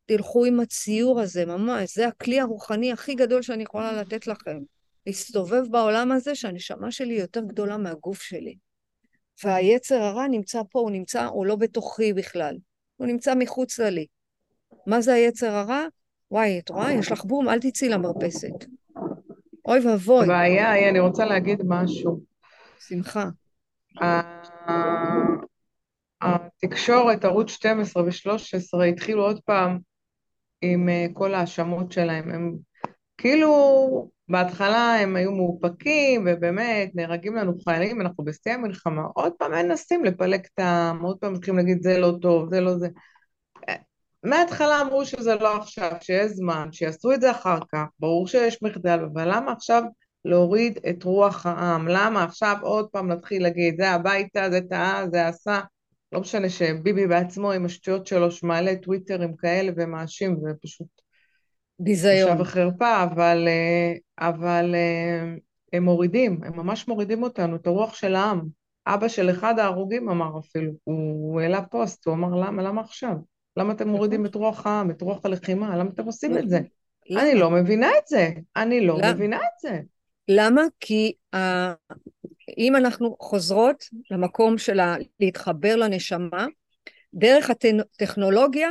[0.09, 4.59] תלכו עם הציור הזה, ממש, זה הכלי הרוחני הכי גדול שאני יכולה לתת לכם.
[5.07, 8.55] להסתובב בעולם הזה שהנשמה שלי יותר גדולה מהגוף שלי.
[9.45, 12.57] והיצר הרע נמצא פה, הוא נמצא, הוא לא בתוכי בכלל.
[12.97, 14.07] הוא נמצא מחוץ לי.
[14.87, 15.85] מה זה היצר הרע?
[16.31, 16.93] וואי, את רואה?
[16.93, 18.65] יש לך בום, אל תצאי למרפסת.
[19.65, 20.25] אוי ואבוי.
[20.25, 22.21] הבעיה היא, אני רוצה להגיד משהו.
[22.89, 23.29] שמחה.
[26.23, 29.79] התקשורת, ערוץ 12 ו-13, התחילו עוד פעם
[30.63, 32.31] עם אה, כל ההאשמות שלהם.
[32.31, 32.57] הם
[33.19, 39.03] כאילו, בהתחלה הם היו מאופקים, ובאמת, נהרגים לנו חיילים, אנחנו בשיא המלחמה.
[39.15, 42.79] עוד פעם מנסים לפלג את העם, עוד פעם מתחילים להגיד זה לא טוב, זה לא
[42.79, 42.89] זה.
[44.25, 49.07] מההתחלה אמרו שזה לא עכשיו, שיש זמן, שיעשו את זה אחר כך, ברור שיש מחדל,
[49.13, 49.83] אבל למה עכשיו
[50.25, 51.89] להוריד את רוח העם?
[51.89, 55.61] למה עכשיו עוד פעם נתחיל להגיד, זה הביתה, זה טעה, זה עשה?
[56.13, 60.87] לא משנה שביבי בעצמו עם השטויות שלו, שמעלה טוויטרים כאלה ומאשים, זה פשוט...
[61.79, 62.37] ביזיון.
[62.37, 63.93] בושה וחרפה, אבל, אה,
[64.29, 65.35] אבל אה,
[65.73, 68.41] הם מורידים, הם ממש מורידים אותנו, את הרוח של העם.
[68.87, 73.15] אבא של אחד ההרוגים אמר אפילו, הוא העלה פוסט, הוא אמר למה, למה עכשיו?
[73.57, 75.77] למה אתם מורידים את רוח העם, את רוח הלחימה?
[75.77, 76.61] למה אתם עושים את זה?
[77.11, 78.31] אני לא מבינה את זה.
[78.57, 79.81] אני לא מבינה את זה.
[80.29, 80.63] למה?
[80.81, 81.13] כי
[82.59, 84.81] אם אנחנו חוזרות למקום של
[85.21, 86.47] להתחבר לנשמה,
[87.15, 88.69] דרך הטכנולוגיה,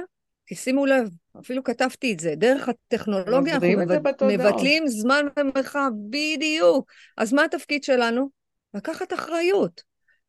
[0.50, 1.10] תשימו לב,
[1.40, 4.24] אפילו כתבתי את זה, דרך הטכנולוגיה אנחנו מבט...
[4.24, 6.92] מבטלים זמן ומרחב, בדיוק.
[7.18, 8.30] אז מה התפקיד שלנו?
[8.74, 9.82] לקחת אחריות,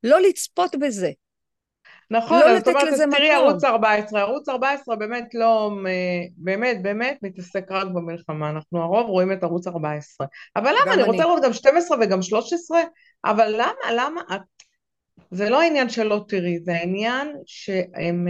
[0.04, 1.10] לא לצפות בזה.
[2.10, 5.70] נכון, לא זאת אומרת, אז תראי ערוץ 14, ערוץ 14 באמת לא,
[6.36, 10.26] באמת, באמת מתעסק רק במלחמה, אנחנו הרוב רואים את ערוץ 14.
[10.56, 12.80] אבל למה, אני רוצה לראות גם 12 וגם 13,
[13.24, 14.20] אבל למה, למה,
[15.30, 18.28] זה לא העניין שלא תראי, זה העניין שהם,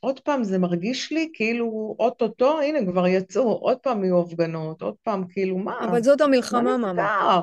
[0.00, 4.94] עוד פעם, זה מרגיש לי כאילו אוטוטו, הנה כבר יצאו, עוד פעם יהיו הפגנות, עוד
[5.02, 5.78] פעם, כאילו מה?
[5.84, 7.40] אבל זאת המלחמה, מאמה.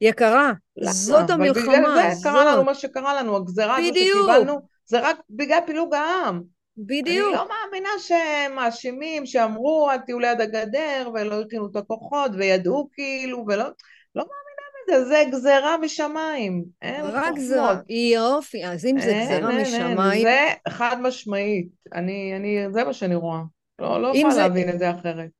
[0.00, 1.76] יקרה, זאת המלחמה.
[1.76, 4.60] אבל בגלל זה קרה לנו מה שקרה לנו, הגזרה הזו שקיבלנו.
[4.86, 6.42] זה רק בגלל פילוג העם.
[6.76, 7.28] בדיוק.
[7.28, 12.88] אני לא מאמינה שהם מאשימים, שאמרו אל תהיו ליד הגדר ולא הכינו את הכוחות וידעו
[12.92, 13.64] כאילו ולא,
[14.14, 14.24] לא
[14.88, 16.64] מאמינה בזה, זה גזרה משמיים,
[17.02, 17.60] רק זה,
[18.14, 20.22] יופי, אז אם זה גזרה משמיים...
[20.22, 23.40] זה חד משמעית, אני, אני, זה מה שאני רואה,
[23.78, 24.40] לא, לא יכולה זה...
[24.40, 25.30] להבין את זה אחרת.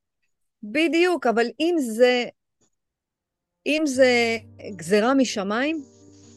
[0.62, 2.24] בדיוק, אבל אם זה,
[3.66, 4.36] אם זה
[4.76, 5.82] גזרה משמיים,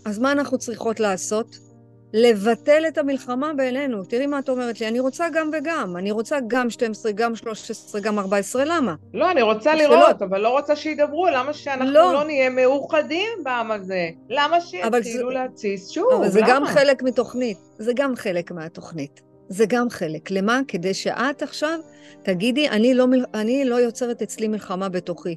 [0.05, 1.66] אז מה אנחנו צריכות לעשות?
[2.13, 4.03] לבטל את המלחמה בינינו.
[4.03, 5.97] תראי מה את אומרת לי, אני רוצה גם וגם.
[5.97, 8.95] אני רוצה גם 12, גם 13, גם 14, למה?
[9.13, 11.27] לא, אני רוצה לראות, אבל לא רוצה שידברו.
[11.27, 14.09] למה שאנחנו לא, לא נהיה מאוחדים בעם הזה?
[14.29, 16.13] למה שיתחילו להתסיס שוב?
[16.13, 16.49] אבל זה למה?
[16.49, 17.57] גם חלק מתוכנית.
[17.77, 19.21] זה גם חלק מהתוכנית.
[19.49, 20.31] זה גם חלק.
[20.31, 20.59] למה?
[20.67, 21.79] כדי שאת עכשיו
[22.23, 25.35] תגידי, אני לא, אני לא יוצרת אצלי מלחמה בתוכי.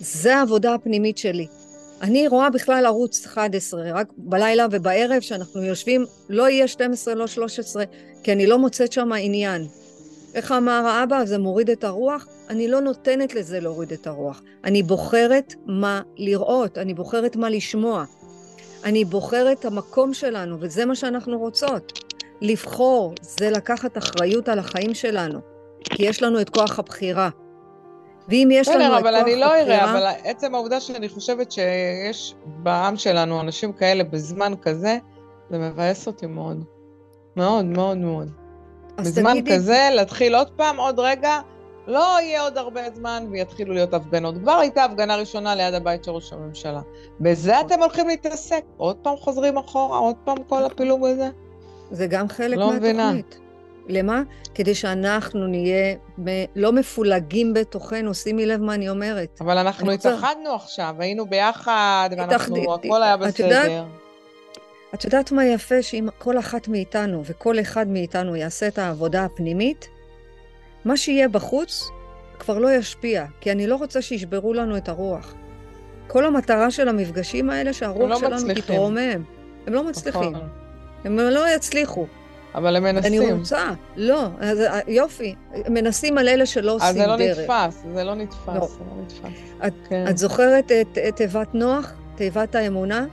[0.00, 1.46] זה העבודה הפנימית שלי.
[2.00, 7.84] אני רואה בכלל ערוץ 11, רק בלילה ובערב שאנחנו יושבים, לא יהיה 12, לא 13,
[8.22, 9.66] כי אני לא מוצאת שם עניין.
[10.34, 12.26] איך אמר האבא, זה מוריד את הרוח?
[12.48, 14.42] אני לא נותנת לזה להוריד את הרוח.
[14.64, 18.04] אני בוחרת מה לראות, אני בוחרת מה לשמוע.
[18.84, 21.98] אני בוחרת את המקום שלנו, וזה מה שאנחנו רוצות.
[22.40, 25.40] לבחור זה לקחת אחריות על החיים שלנו,
[25.84, 27.30] כי יש לנו את כוח הבחירה.
[28.30, 29.12] ואם יש לנו את כוח הבחירה...
[29.12, 34.04] בסדר, אבל אני לא אראה, אבל עצם העובדה שאני חושבת שיש בעם שלנו אנשים כאלה
[34.04, 34.98] בזמן כזה,
[35.50, 36.64] זה מבאס אותי מאוד.
[37.36, 38.30] מאוד, מאוד מאוד.
[38.96, 39.54] בזמן תגידי...
[39.54, 41.40] כזה, להתחיל עוד פעם, עוד רגע,
[41.86, 44.34] לא יהיה עוד הרבה זמן ויתחילו להיות הפגנות.
[44.38, 46.80] כבר הייתה הפגנה ראשונה ליד הבית של ראש הממשלה.
[47.20, 47.66] בזה נכון.
[47.66, 48.64] אתם הולכים להתעסק?
[48.76, 49.98] עוד פעם חוזרים אחורה?
[49.98, 51.28] עוד פעם כל הפילוג הזה?
[51.90, 52.82] זה גם חלק לא מהתוכנית.
[52.82, 53.12] מבינה.
[53.90, 54.22] למה?
[54.54, 55.94] כדי שאנחנו נהיה
[56.56, 59.38] לא מפולגים בתוכנו, שימי לב מה אני אומרת.
[59.40, 63.30] אבל אנחנו התאחדנו עכשיו, היינו ביחד, ואנחנו, הכל היה בסדר.
[63.30, 63.86] את יודעת,
[64.94, 65.82] את יודעת מה יפה?
[65.82, 69.88] שאם כל אחת מאיתנו וכל אחד מאיתנו יעשה את העבודה הפנימית,
[70.84, 71.88] מה שיהיה בחוץ
[72.38, 75.34] כבר לא ישפיע, כי אני לא רוצה שישברו לנו את הרוח.
[76.06, 78.62] כל המטרה של המפגשים האלה, שהרוח לא שלנו מצליחים.
[78.62, 79.22] תתרומם.
[79.66, 80.32] הם לא מצליחים.
[80.32, 80.48] נכון.
[81.04, 82.06] הם לא יצליחו.
[82.54, 83.22] אבל הם מנסים.
[83.22, 83.72] אני רוצה.
[83.96, 85.34] לא, אז יופי.
[85.68, 86.98] מנסים על אלה שלא עושים דרך.
[86.98, 88.66] אז זה לא נתפס, זה לא נתפס, לא.
[88.66, 89.40] זה לא נתפס.
[89.66, 90.04] את, כן.
[90.10, 93.06] את זוכרת את, את תיבת נוח, תיבת האמונה?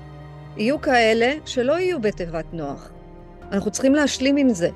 [0.57, 2.89] יהיו כאלה שלא יהיו בתיבת נוח.
[3.51, 4.69] אנחנו צריכים להשלים עם זה.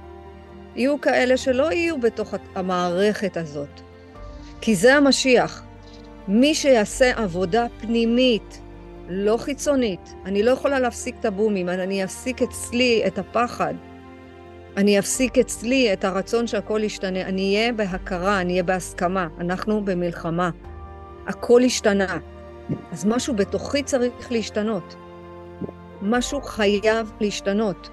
[0.75, 3.81] יהיו כאלה שלא יהיו בתוך המערכת הזאת.
[4.61, 5.63] כי זה המשיח.
[6.27, 8.61] מי שיעשה עבודה פנימית,
[9.09, 13.73] לא חיצונית, אני לא יכולה להפסיק את הבומים, אני אפסיק אצלי את הפחד.
[14.77, 17.21] אני אפסיק אצלי את הרצון שהכל ישתנה.
[17.21, 19.27] אני אהיה בהכרה, אני אהיה בהסכמה.
[19.39, 20.49] אנחנו במלחמה.
[21.27, 22.17] הכל השתנה.
[22.91, 24.95] אז משהו בתוכי צריך להשתנות.
[26.01, 27.89] משהו חייב להשתנות.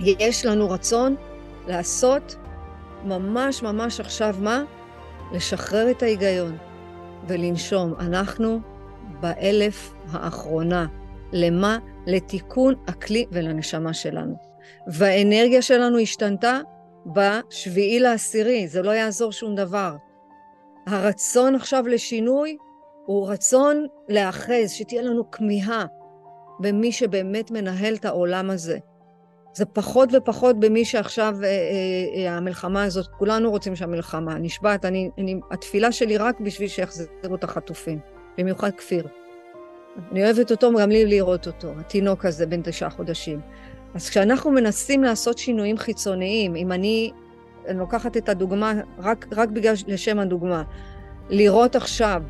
[0.00, 1.16] יש לנו רצון
[1.66, 2.36] לעשות
[3.04, 4.62] ממש ממש עכשיו מה?
[5.32, 6.56] לשחרר את ההיגיון
[7.28, 7.94] ולנשום.
[7.98, 8.60] אנחנו
[9.20, 10.86] באלף האחרונה.
[11.32, 11.78] למה?
[12.06, 14.51] לתיקון הכלי ולנשמה שלנו.
[14.86, 16.60] והאנרגיה שלנו השתנתה
[17.06, 19.96] בשביעי לעשירי, זה לא יעזור שום דבר.
[20.86, 22.56] הרצון עכשיו לשינוי
[23.06, 25.86] הוא רצון להאחז, שתהיה לנו כמיהה
[26.60, 28.78] במי שבאמת מנהל את העולם הזה.
[29.54, 35.10] זה פחות ופחות במי שעכשיו אה, אה, אה, המלחמה הזאת, כולנו רוצים שהמלחמה, נשבעת, אני,
[35.18, 37.98] אני, התפילה שלי רק בשביל שיחזרו את החטופים,
[38.38, 39.06] במיוחד כפיר.
[40.12, 43.40] אני אוהבת אותו, גם לי לראות אותו, התינוק הזה בן תשעה חודשים.
[43.94, 47.10] אז כשאנחנו מנסים לעשות שינויים חיצוניים, אם אני,
[47.68, 50.62] אני לוקחת את הדוגמה, רק, רק בגלל, לשם הדוגמה,
[51.30, 52.22] לראות עכשיו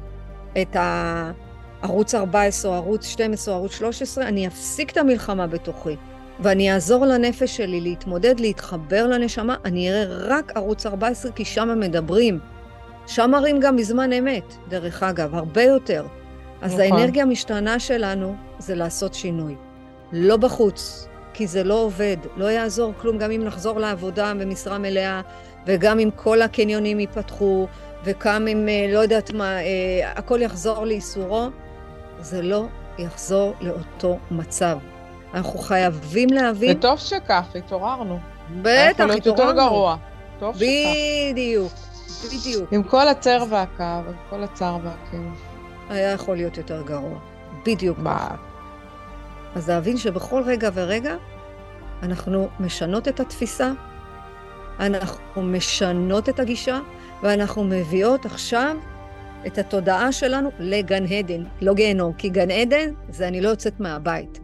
[0.63, 5.97] את הערוץ 14 או ערוץ 12 או ערוץ 13, אני אפסיק את המלחמה בתוכי.
[6.41, 12.39] ואני אעזור לנפש שלי להתמודד, להתחבר לנשמה, אני אראה רק ערוץ 14, כי שם מדברים.
[13.07, 16.07] שם מראים גם בזמן אמת, דרך אגב, הרבה יותר.
[16.63, 16.93] אז נכון.
[16.93, 19.55] האנרגיה המשתנה שלנו זה לעשות שינוי.
[20.13, 25.21] לא בחוץ, כי זה לא עובד, לא יעזור כלום, גם אם נחזור לעבודה במשרה מלאה,
[25.67, 27.67] וגם אם כל הקניונים ייפתחו,
[28.05, 31.49] וגם אם, אה, לא יודעת מה, אה, הכל יחזור לאיסורו,
[32.21, 32.65] זה לא
[32.99, 34.79] יחזור לאותו מצב.
[35.35, 36.77] אנחנו חייבים להבין...
[36.79, 38.19] וטוב שכך, התעוררנו.
[38.63, 39.07] בטח, התעוררנו.
[39.07, 39.97] להיות יותר גרוע.
[40.39, 40.65] טוב שכך.
[41.33, 41.73] בדיוק,
[42.27, 42.73] בדיוק.
[42.73, 45.41] עם כל הצער והכאב, עם כל הצער והכאב.
[45.91, 47.19] היה יכול להיות יותר גרוע.
[47.67, 48.52] בדיוק ככה.
[49.55, 51.17] אז להבין שבכל רגע ורגע
[52.03, 53.73] אנחנו משנות את התפיסה,
[54.81, 56.81] אנחנו משנות את הגישה,
[57.23, 58.77] ואנחנו מביאות עכשיו
[59.47, 64.41] את התודעה שלנו לגן עדן, לא גיהנום, כי גן עדן זה אני לא יוצאת מהבית.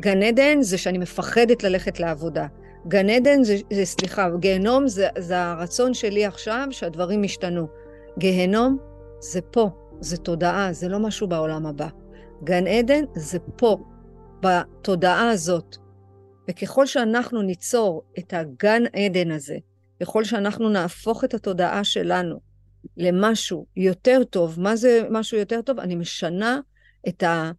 [0.00, 2.46] גן עדן זה שאני מפחדת ללכת לעבודה.
[2.88, 7.66] גן עדן זה, זה סליחה, גיהנום זה, זה הרצון שלי עכשיו שהדברים ישתנו.
[8.18, 8.78] גיהנום
[9.20, 9.70] זה פה,
[10.00, 11.88] זה תודעה, זה לא משהו בעולם הבא.
[12.44, 13.78] גן עדן זה פה,
[14.40, 15.76] בתודעה הזאת.
[16.50, 19.56] וככל שאנחנו ניצור את הגן עדן הזה,
[20.00, 22.40] ככל שאנחנו נהפוך את התודעה שלנו
[22.96, 25.80] למשהו יותר טוב, מה זה משהו יותר טוב?
[25.80, 26.60] אני משנה
[27.08, 27.50] את, ה,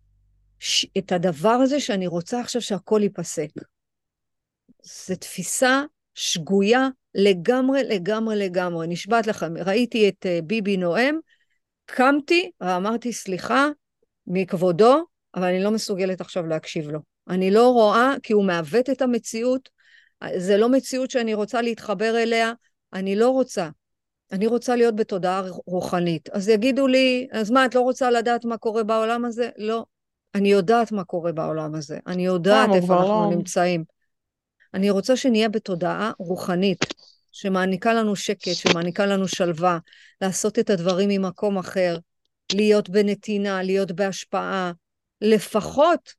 [0.97, 3.49] את הדבר הזה שאני רוצה עכשיו שהכל ייפסק.
[4.83, 8.87] זו תפיסה שגויה לגמרי, לגמרי, לגמרי.
[8.87, 11.15] נשבעת לכם, ראיתי את אה, ביבי נואם,
[11.85, 13.67] קמתי ואמרתי, סליחה,
[14.27, 15.05] מכבודו,
[15.35, 16.99] אבל אני לא מסוגלת עכשיו להקשיב לו.
[17.29, 19.69] אני לא רואה, כי הוא מעוות את המציאות,
[20.37, 22.53] זה לא מציאות שאני רוצה להתחבר אליה,
[22.93, 23.69] אני לא רוצה.
[24.31, 26.29] אני רוצה להיות בתודעה רוחנית.
[26.29, 29.49] אז יגידו לי, אז מה, את לא רוצה לדעת מה קורה בעולם הזה?
[29.57, 29.85] לא.
[30.35, 31.99] אני יודעת מה קורה בעולם הזה.
[32.07, 33.83] אני יודעת איפה אנחנו נמצאים.
[34.73, 36.85] אני רוצה שנהיה בתודעה רוחנית,
[37.31, 39.77] שמעניקה לנו שקט, שמעניקה לנו שלווה,
[40.21, 41.97] לעשות את הדברים ממקום אחר,
[42.53, 44.71] להיות בנתינה, להיות בהשפעה,
[45.21, 46.13] לפחות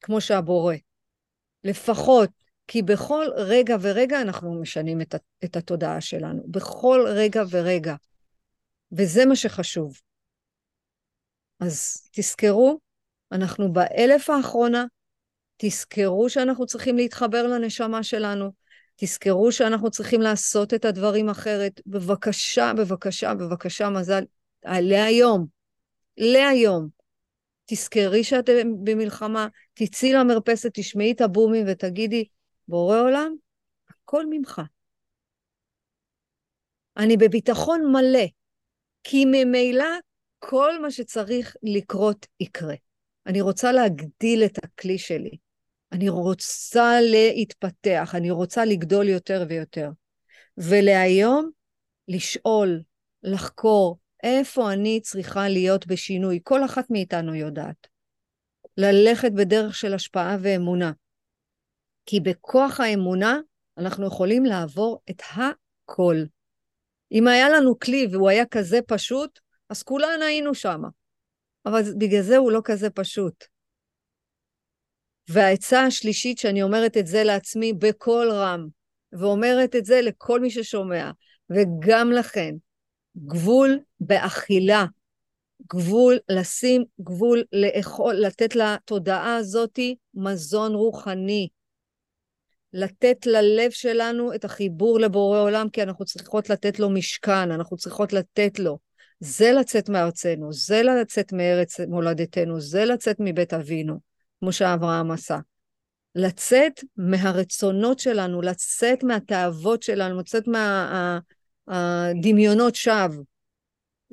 [0.00, 0.74] כמו שהבורא.
[1.64, 2.30] לפחות,
[2.66, 5.14] כי בכל רגע ורגע אנחנו משנים את,
[5.44, 6.42] את התודעה שלנו.
[6.46, 7.94] בכל רגע ורגע.
[8.92, 10.00] וזה מה שחשוב.
[11.60, 12.80] אז תזכרו,
[13.32, 14.84] אנחנו באלף האחרונה,
[15.56, 18.52] תזכרו שאנחנו צריכים להתחבר לנשמה שלנו,
[18.96, 21.80] תזכרו שאנחנו צריכים לעשות את הדברים אחרת.
[21.86, 24.24] בבקשה, בבקשה, בבקשה, מזל,
[24.64, 25.46] להיום,
[26.16, 27.01] להיום.
[27.72, 28.48] תזכרי שאת
[28.84, 32.24] במלחמה, תצאי למרפסת, תשמעי את הבומים ותגידי,
[32.68, 33.34] בורא עולם,
[33.88, 34.62] הכל ממך.
[36.96, 38.26] אני בביטחון מלא,
[39.04, 39.84] כי ממילא
[40.38, 42.74] כל מה שצריך לקרות יקרה.
[43.26, 45.36] אני רוצה להגדיל את הכלי שלי.
[45.92, 49.90] אני רוצה להתפתח, אני רוצה לגדול יותר ויותר.
[50.56, 51.50] ולהיום,
[52.08, 52.80] לשאול,
[53.22, 56.40] לחקור, איפה אני צריכה להיות בשינוי.
[56.42, 57.86] כל אחת מאיתנו יודעת.
[58.76, 60.92] ללכת בדרך של השפעה ואמונה.
[62.06, 63.38] כי בכוח האמונה
[63.78, 66.16] אנחנו יכולים לעבור את הכל.
[67.12, 70.82] אם היה לנו כלי והוא היה כזה פשוט, אז כולנו היינו שם.
[71.66, 73.44] אבל בגלל זה הוא לא כזה פשוט.
[75.28, 78.66] והעצה השלישית, שאני אומרת את זה לעצמי בקול רם,
[79.12, 81.10] ואומרת את זה לכל מי ששומע,
[81.50, 82.54] וגם לכן,
[83.16, 84.84] גבול באכילה,
[85.70, 91.48] גבול, לשים גבול, לאכול, לתת לתודעה הזאתי מזון רוחני,
[92.72, 98.12] לתת ללב שלנו את החיבור לבורא עולם, כי אנחנו צריכות לתת לו משכן, אנחנו צריכות
[98.12, 98.78] לתת לו.
[99.20, 104.00] זה לצאת מארצנו, זה לצאת מארץ מולדתנו, זה לצאת מבית אבינו,
[104.40, 105.38] כמו שאברהם עשה.
[106.14, 110.48] לצאת מהרצונות שלנו, לצאת מהתאוות שלנו, לצאת
[111.72, 113.24] מהדמיונות שווא,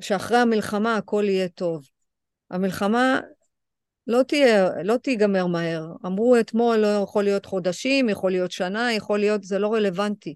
[0.00, 1.88] שאחרי המלחמה הכל יהיה טוב.
[2.50, 3.20] המלחמה
[4.06, 5.92] לא, תהיה, לא תיגמר מהר.
[6.06, 10.34] אמרו אתמול, לא יכול להיות חודשים, יכול להיות שנה, יכול להיות, זה לא רלוונטי.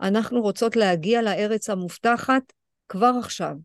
[0.00, 2.42] אנחנו רוצות להגיע לארץ המובטחת
[2.88, 3.56] כבר עכשיו.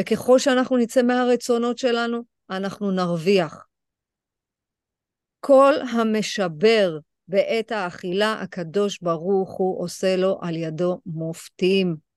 [0.00, 3.66] וככל שאנחנו נצא מהרצונות שלנו, אנחנו נרוויח.
[5.40, 6.98] כל המשבר
[7.28, 12.07] בעת האכילה, הקדוש ברוך הוא עושה לו על ידו מופתים.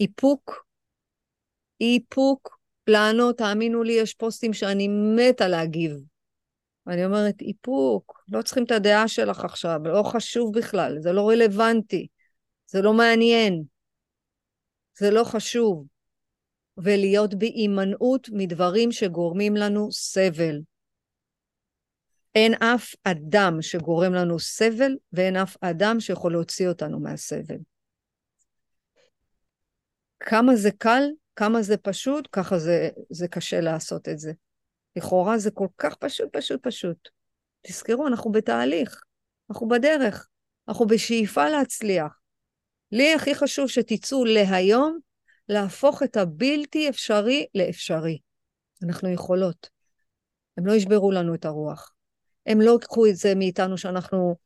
[0.00, 0.64] איפוק,
[1.80, 5.92] איפוק, לענות, תאמינו לי, יש פוסטים שאני מתה להגיב.
[6.86, 12.06] ואני אומרת, איפוק, לא צריכים את הדעה שלך עכשיו, לא חשוב בכלל, זה לא רלוונטי,
[12.66, 13.62] זה לא מעניין.
[14.98, 15.86] זה לא חשוב.
[16.76, 20.60] ולהיות בהימנעות מדברים שגורמים לנו סבל.
[22.34, 27.56] אין אף אדם שגורם לנו סבל, ואין אף אדם שיכול להוציא אותנו מהסבל.
[30.30, 31.02] כמה זה קל,
[31.36, 34.32] כמה זה פשוט, ככה זה, זה קשה לעשות את זה.
[34.96, 37.08] לכאורה זה כל כך פשוט, פשוט, פשוט.
[37.62, 39.02] תזכרו, אנחנו בתהליך,
[39.50, 40.28] אנחנו בדרך,
[40.68, 42.20] אנחנו בשאיפה להצליח.
[42.92, 44.98] לי הכי חשוב שתצאו להיום,
[45.48, 48.18] להפוך את הבלתי אפשרי לאפשרי.
[48.84, 49.70] אנחנו יכולות.
[50.58, 51.92] הם לא ישברו לנו את הרוח.
[52.46, 54.36] הם לא ייקחו את זה מאיתנו שאנחנו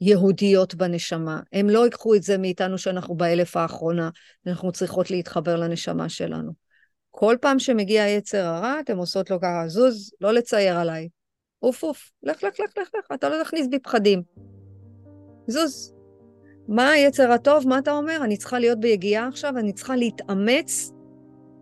[0.00, 1.40] יהודיות בנשמה.
[1.52, 4.10] הם לא ייקחו את זה מאיתנו שאנחנו באלף האחרונה,
[4.46, 6.52] אנחנו צריכות להתחבר לנשמה שלנו.
[7.10, 11.08] כל פעם שמגיע יצר הרע, אתם עושות לו ככה, זוז, לא לצייר עליי.
[11.62, 14.22] אוף אוף, לך לך לך לך לך, אתה לא תכניס בי פחדים.
[15.46, 15.92] זוז,
[16.68, 17.68] מה היצר הטוב?
[17.68, 18.20] מה אתה אומר?
[18.24, 20.92] אני צריכה להיות ביגיעה עכשיו, אני צריכה להתאמץ,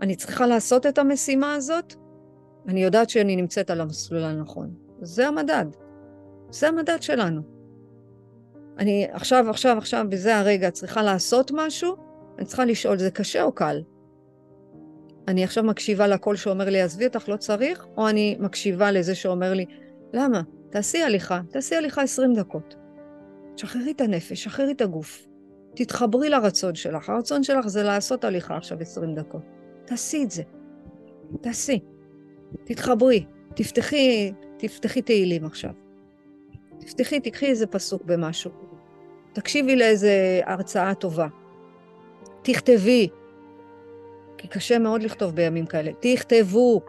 [0.01, 1.95] אני צריכה לעשות את המשימה הזאת.
[2.68, 4.74] אני יודעת שאני נמצאת על המסלול הנכון.
[5.03, 5.66] זה המדד.
[6.51, 7.53] זה המדד שלנו.
[8.79, 11.97] אני עכשיו, עכשיו, עכשיו, בזה הרגע צריכה לעשות משהו,
[12.39, 13.83] אני צריכה לשאול, זה קשה או קל?
[15.29, 19.55] אני עכשיו מקשיבה לקול שאומר לי, עזבי אותך, לא צריך, או אני מקשיבה לזה שאומר
[19.55, 19.64] לי,
[20.12, 20.43] למה?
[20.70, 22.77] תעשי הליכה, תעשי הליכה 20 דקות.
[23.57, 25.27] שחררי את הנפש, שחררי את הגוף.
[25.77, 27.09] תתחברי לרצון שלך.
[27.09, 29.43] הרצון שלך זה לעשות הליכה עכשיו 20 דקות.
[29.85, 30.43] תעשי את זה.
[31.41, 31.81] תעשי.
[32.64, 33.25] תתחברי.
[33.55, 35.70] תפתחי, תפתחי תהילים עכשיו.
[36.79, 38.51] תפתחי, תקחי איזה פסוק במשהו.
[39.35, 41.26] תקשיבי לאיזה הרצאה טובה.
[42.43, 43.09] תכתבי,
[44.39, 45.93] כי קשה מאוד לכתוב בימים כאלה.
[46.01, 46.80] תכתבו.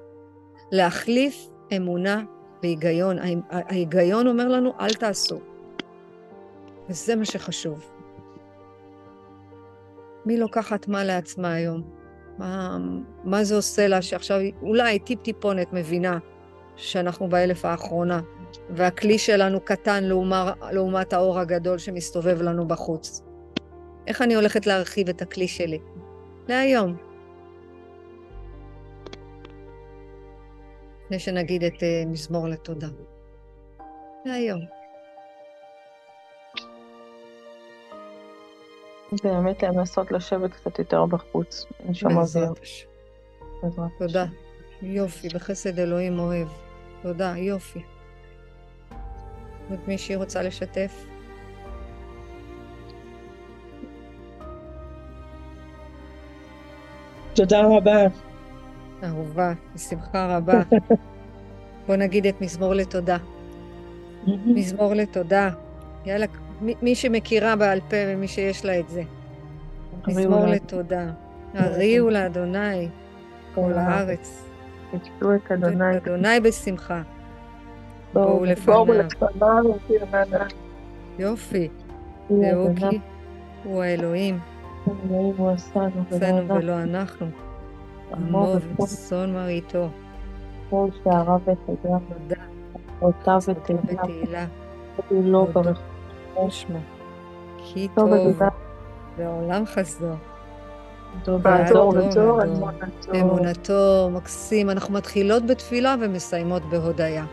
[0.72, 2.24] להחליף אמונה
[2.62, 3.18] בהיגיון.
[3.50, 5.40] ההיגיון אומר לנו, אל תעשו.
[6.90, 7.92] וזה מה שחשוב.
[10.26, 11.82] מי לוקחת מה לעצמה היום?
[12.38, 12.78] מה,
[13.24, 16.18] מה זה עושה לה שעכשיו אולי טיפ-טיפונת מבינה
[16.76, 18.22] שאנחנו באלף האחרונה,
[18.70, 23.22] והכלי שלנו קטן לעומת, לעומת האור הגדול שמסתובב לנו בחוץ.
[24.08, 25.80] איך אני הולכת להרחיב את הכלי שלי?
[26.48, 26.96] להיום.
[31.06, 32.88] לפני שנגיד את uh, מזמור לתודה.
[34.26, 34.60] להיום.
[39.24, 42.20] באמת לנסות לשבת קצת יותר בחוץ, אין שם אוויר.
[42.20, 42.88] בעזרת השם.
[44.00, 44.26] תודה.
[44.82, 46.65] יופי, בחסד אלוהים אוהב.
[47.06, 47.80] תודה, יופי.
[49.70, 51.06] עוד מישהי רוצה לשתף?
[57.34, 57.98] תודה רבה.
[59.04, 60.62] אהובה, בשמחה רבה.
[61.88, 63.18] בוא נגיד את מזמור לתודה.
[64.28, 65.50] מזמור לתודה.
[66.06, 66.26] יאללה,
[66.62, 69.04] מי, שמכירה בעל פה ומי שיש לה את זה.
[70.08, 71.12] מזמור לתודה.
[71.54, 72.90] הריעו לאדוני
[73.56, 74.45] כל הארץ.
[75.00, 75.98] תשתו את אדוני.
[75.98, 77.02] את אדוני בשמחה.
[78.14, 78.86] בואו לפניו.
[81.20, 81.70] יופי.
[82.30, 83.00] אדוני, כי
[83.64, 84.40] הוא האלוהים,
[84.88, 86.04] אלוהים הוא עשנו,
[86.48, 87.28] ולא אנחנו.
[88.14, 89.90] עמו וצאן מרעיתו.
[90.70, 91.98] כל שערה תודה
[93.02, 94.46] אותה ותהילה.
[95.12, 95.48] לא.
[95.54, 95.80] ברך
[96.50, 96.80] שמו.
[97.58, 98.10] כי טוב
[99.18, 100.14] בעולם חסדו.
[101.24, 101.94] ודור.
[101.94, 102.40] אמונתו.
[103.20, 104.70] אמונתו, מקסים.
[104.70, 107.26] אנחנו מתחילות בתפילה ומסיימות בהודיה.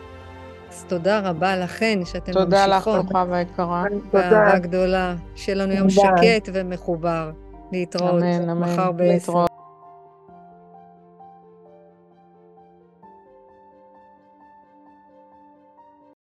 [0.70, 3.16] אז תודה רבה לכן שאתן תודה לך, ממשיכות.
[3.30, 3.84] ויקרה.
[3.90, 4.30] תודה.
[4.30, 5.14] באהבה גדולה.
[5.34, 5.90] שיהיה לנו יום.
[5.90, 7.30] שקט ומחובר.
[7.72, 8.22] להתראות.
[8.22, 8.72] אמן, אמן.
[8.72, 9.44] מחר בעשר.